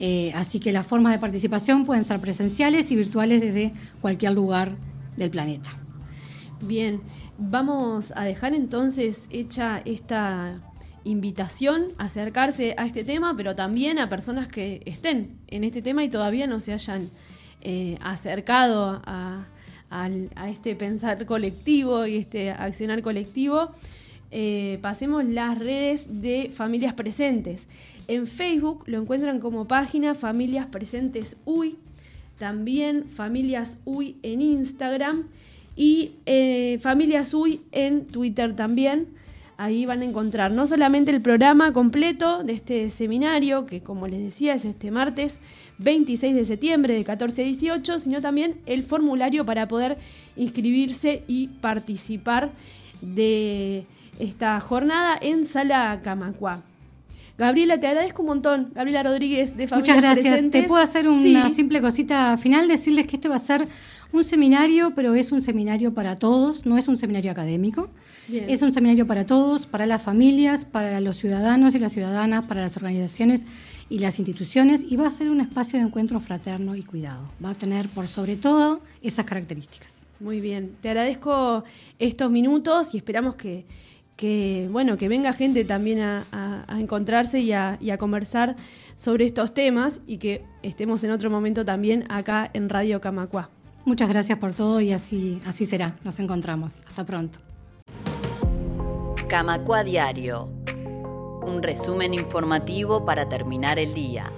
Eh, 0.00 0.32
así 0.34 0.60
que 0.60 0.72
las 0.72 0.86
formas 0.86 1.12
de 1.12 1.18
participación 1.18 1.84
pueden 1.84 2.04
ser 2.04 2.20
presenciales 2.20 2.90
y 2.90 2.96
virtuales 2.96 3.40
desde 3.40 3.72
cualquier 4.00 4.32
lugar 4.32 4.76
del 5.16 5.30
planeta. 5.30 5.70
Bien, 6.60 7.00
vamos 7.38 8.12
a 8.14 8.24
dejar 8.24 8.54
entonces 8.54 9.22
hecha 9.30 9.82
esta 9.84 10.60
invitación 11.04 11.92
a 11.98 12.04
acercarse 12.04 12.74
a 12.76 12.86
este 12.86 13.04
tema, 13.04 13.36
pero 13.36 13.56
también 13.56 13.98
a 13.98 14.08
personas 14.08 14.48
que 14.48 14.82
estén 14.86 15.38
en 15.48 15.64
este 15.64 15.82
tema 15.82 16.04
y 16.04 16.08
todavía 16.08 16.46
no 16.46 16.60
se 16.60 16.72
hayan 16.72 17.08
eh, 17.62 17.98
acercado 18.00 19.02
a, 19.04 19.46
este 20.48 20.74
pensar 20.74 21.24
colectivo 21.24 22.06
y 22.06 22.16
este 22.16 22.50
accionar 22.50 23.00
colectivo, 23.00 23.70
eh, 24.30 24.78
pasemos 24.82 25.24
las 25.24 25.58
redes 25.58 26.20
de 26.20 26.50
Familias 26.54 26.92
Presentes. 26.92 27.66
En 28.06 28.26
Facebook 28.26 28.84
lo 28.86 29.00
encuentran 29.00 29.40
como 29.40 29.66
página 29.66 30.14
Familias 30.14 30.66
Presentes 30.66 31.36
UI, 31.46 31.76
también 32.38 33.04
Familias 33.04 33.78
UI 33.86 34.16
en 34.22 34.42
Instagram 34.42 35.24
y 35.74 36.12
eh, 36.26 36.78
Familias 36.80 37.32
UI 37.32 37.62
en 37.72 38.06
Twitter 38.06 38.54
también. 38.54 39.08
Ahí 39.60 39.86
van 39.86 40.02
a 40.02 40.04
encontrar 40.04 40.52
no 40.52 40.68
solamente 40.68 41.10
el 41.10 41.20
programa 41.20 41.72
completo 41.72 42.44
de 42.44 42.52
este 42.52 42.90
seminario, 42.90 43.66
que 43.66 43.82
como 43.82 44.06
les 44.06 44.20
decía 44.20 44.54
es 44.54 44.64
este 44.64 44.92
martes 44.92 45.40
26 45.78 46.36
de 46.36 46.44
septiembre 46.44 46.94
de 46.94 47.02
14 47.02 47.42
a 47.42 47.44
18, 47.44 47.98
sino 47.98 48.20
también 48.20 48.60
el 48.66 48.84
formulario 48.84 49.44
para 49.44 49.66
poder 49.66 49.98
inscribirse 50.36 51.24
y 51.26 51.48
participar 51.48 52.52
de 53.00 53.84
esta 54.20 54.60
jornada 54.60 55.18
en 55.20 55.44
Sala 55.44 56.02
Camacua. 56.04 56.62
Gabriela, 57.36 57.80
te 57.80 57.88
agradezco 57.88 58.22
un 58.22 58.28
montón. 58.28 58.70
Gabriela 58.74 59.02
Rodríguez 59.02 59.56
de 59.56 59.66
Familia 59.66 59.94
Muchas 59.94 60.14
gracias. 60.22 60.50
Te 60.52 60.64
puedo 60.64 60.82
hacer 60.82 61.08
una 61.08 61.48
simple 61.48 61.80
cosita 61.80 62.36
final, 62.38 62.68
decirles 62.68 63.08
que 63.08 63.16
este 63.16 63.28
va 63.28 63.36
a 63.36 63.40
ser 63.40 63.66
un 64.12 64.24
seminario, 64.24 64.92
pero 64.94 65.14
es 65.14 65.32
un 65.32 65.40
seminario 65.40 65.94
para 65.94 66.16
todos, 66.16 66.66
no 66.66 66.78
es 66.78 66.88
un 66.88 66.96
seminario 66.96 67.30
académico. 67.30 67.90
Es 68.30 68.60
un 68.60 68.74
seminario 68.74 69.06
para 69.06 69.24
todos, 69.24 69.64
para 69.64 69.86
las 69.86 70.02
familias, 70.02 70.66
para 70.66 71.00
los 71.00 71.16
ciudadanos 71.16 71.74
y 71.74 71.78
las 71.78 71.92
ciudadanas, 71.92 72.44
para 72.44 72.60
las 72.60 72.76
organizaciones 72.76 73.46
y 73.88 74.00
las 74.00 74.18
instituciones 74.18 74.84
y 74.86 74.96
va 74.96 75.06
a 75.06 75.10
ser 75.10 75.30
un 75.30 75.40
espacio 75.40 75.78
de 75.78 75.86
encuentro 75.86 76.20
fraterno 76.20 76.76
y 76.76 76.82
cuidado. 76.82 77.24
Va 77.42 77.50
a 77.50 77.54
tener 77.54 77.88
por 77.88 78.06
sobre 78.06 78.36
todo 78.36 78.80
esas 79.02 79.24
características. 79.24 80.02
Muy 80.20 80.40
bien, 80.40 80.76
te 80.82 80.90
agradezco 80.90 81.64
estos 81.98 82.30
minutos 82.30 82.92
y 82.92 82.98
esperamos 82.98 83.36
que, 83.36 83.64
que 84.16 84.68
bueno, 84.70 84.98
que 84.98 85.08
venga 85.08 85.32
gente 85.32 85.64
también 85.64 86.00
a, 86.00 86.66
encontrarse 86.78 87.40
y 87.40 87.52
a, 87.52 87.78
y 87.80 87.90
a, 87.90 87.98
conversar 87.98 88.56
sobre 88.96 89.24
estos 89.24 89.54
temas 89.54 90.02
y 90.06 90.18
que 90.18 90.44
estemos 90.62 91.02
en 91.04 91.12
otro 91.12 91.30
momento 91.30 91.64
también 91.64 92.04
acá 92.10 92.50
en 92.52 92.68
Radio 92.68 93.00
Camacua. 93.00 93.50
Muchas 93.88 94.10
gracias 94.10 94.38
por 94.38 94.52
todo 94.52 94.82
y 94.82 94.92
así, 94.92 95.40
así 95.46 95.64
será. 95.64 95.96
Nos 96.04 96.20
encontramos. 96.20 96.82
Hasta 96.86 97.06
pronto. 97.06 97.38
Camacua 99.30 99.82
Diario. 99.82 100.50
Un 101.46 101.62
resumen 101.62 102.12
informativo 102.12 103.06
para 103.06 103.30
terminar 103.30 103.78
el 103.78 103.94
día. 103.94 104.30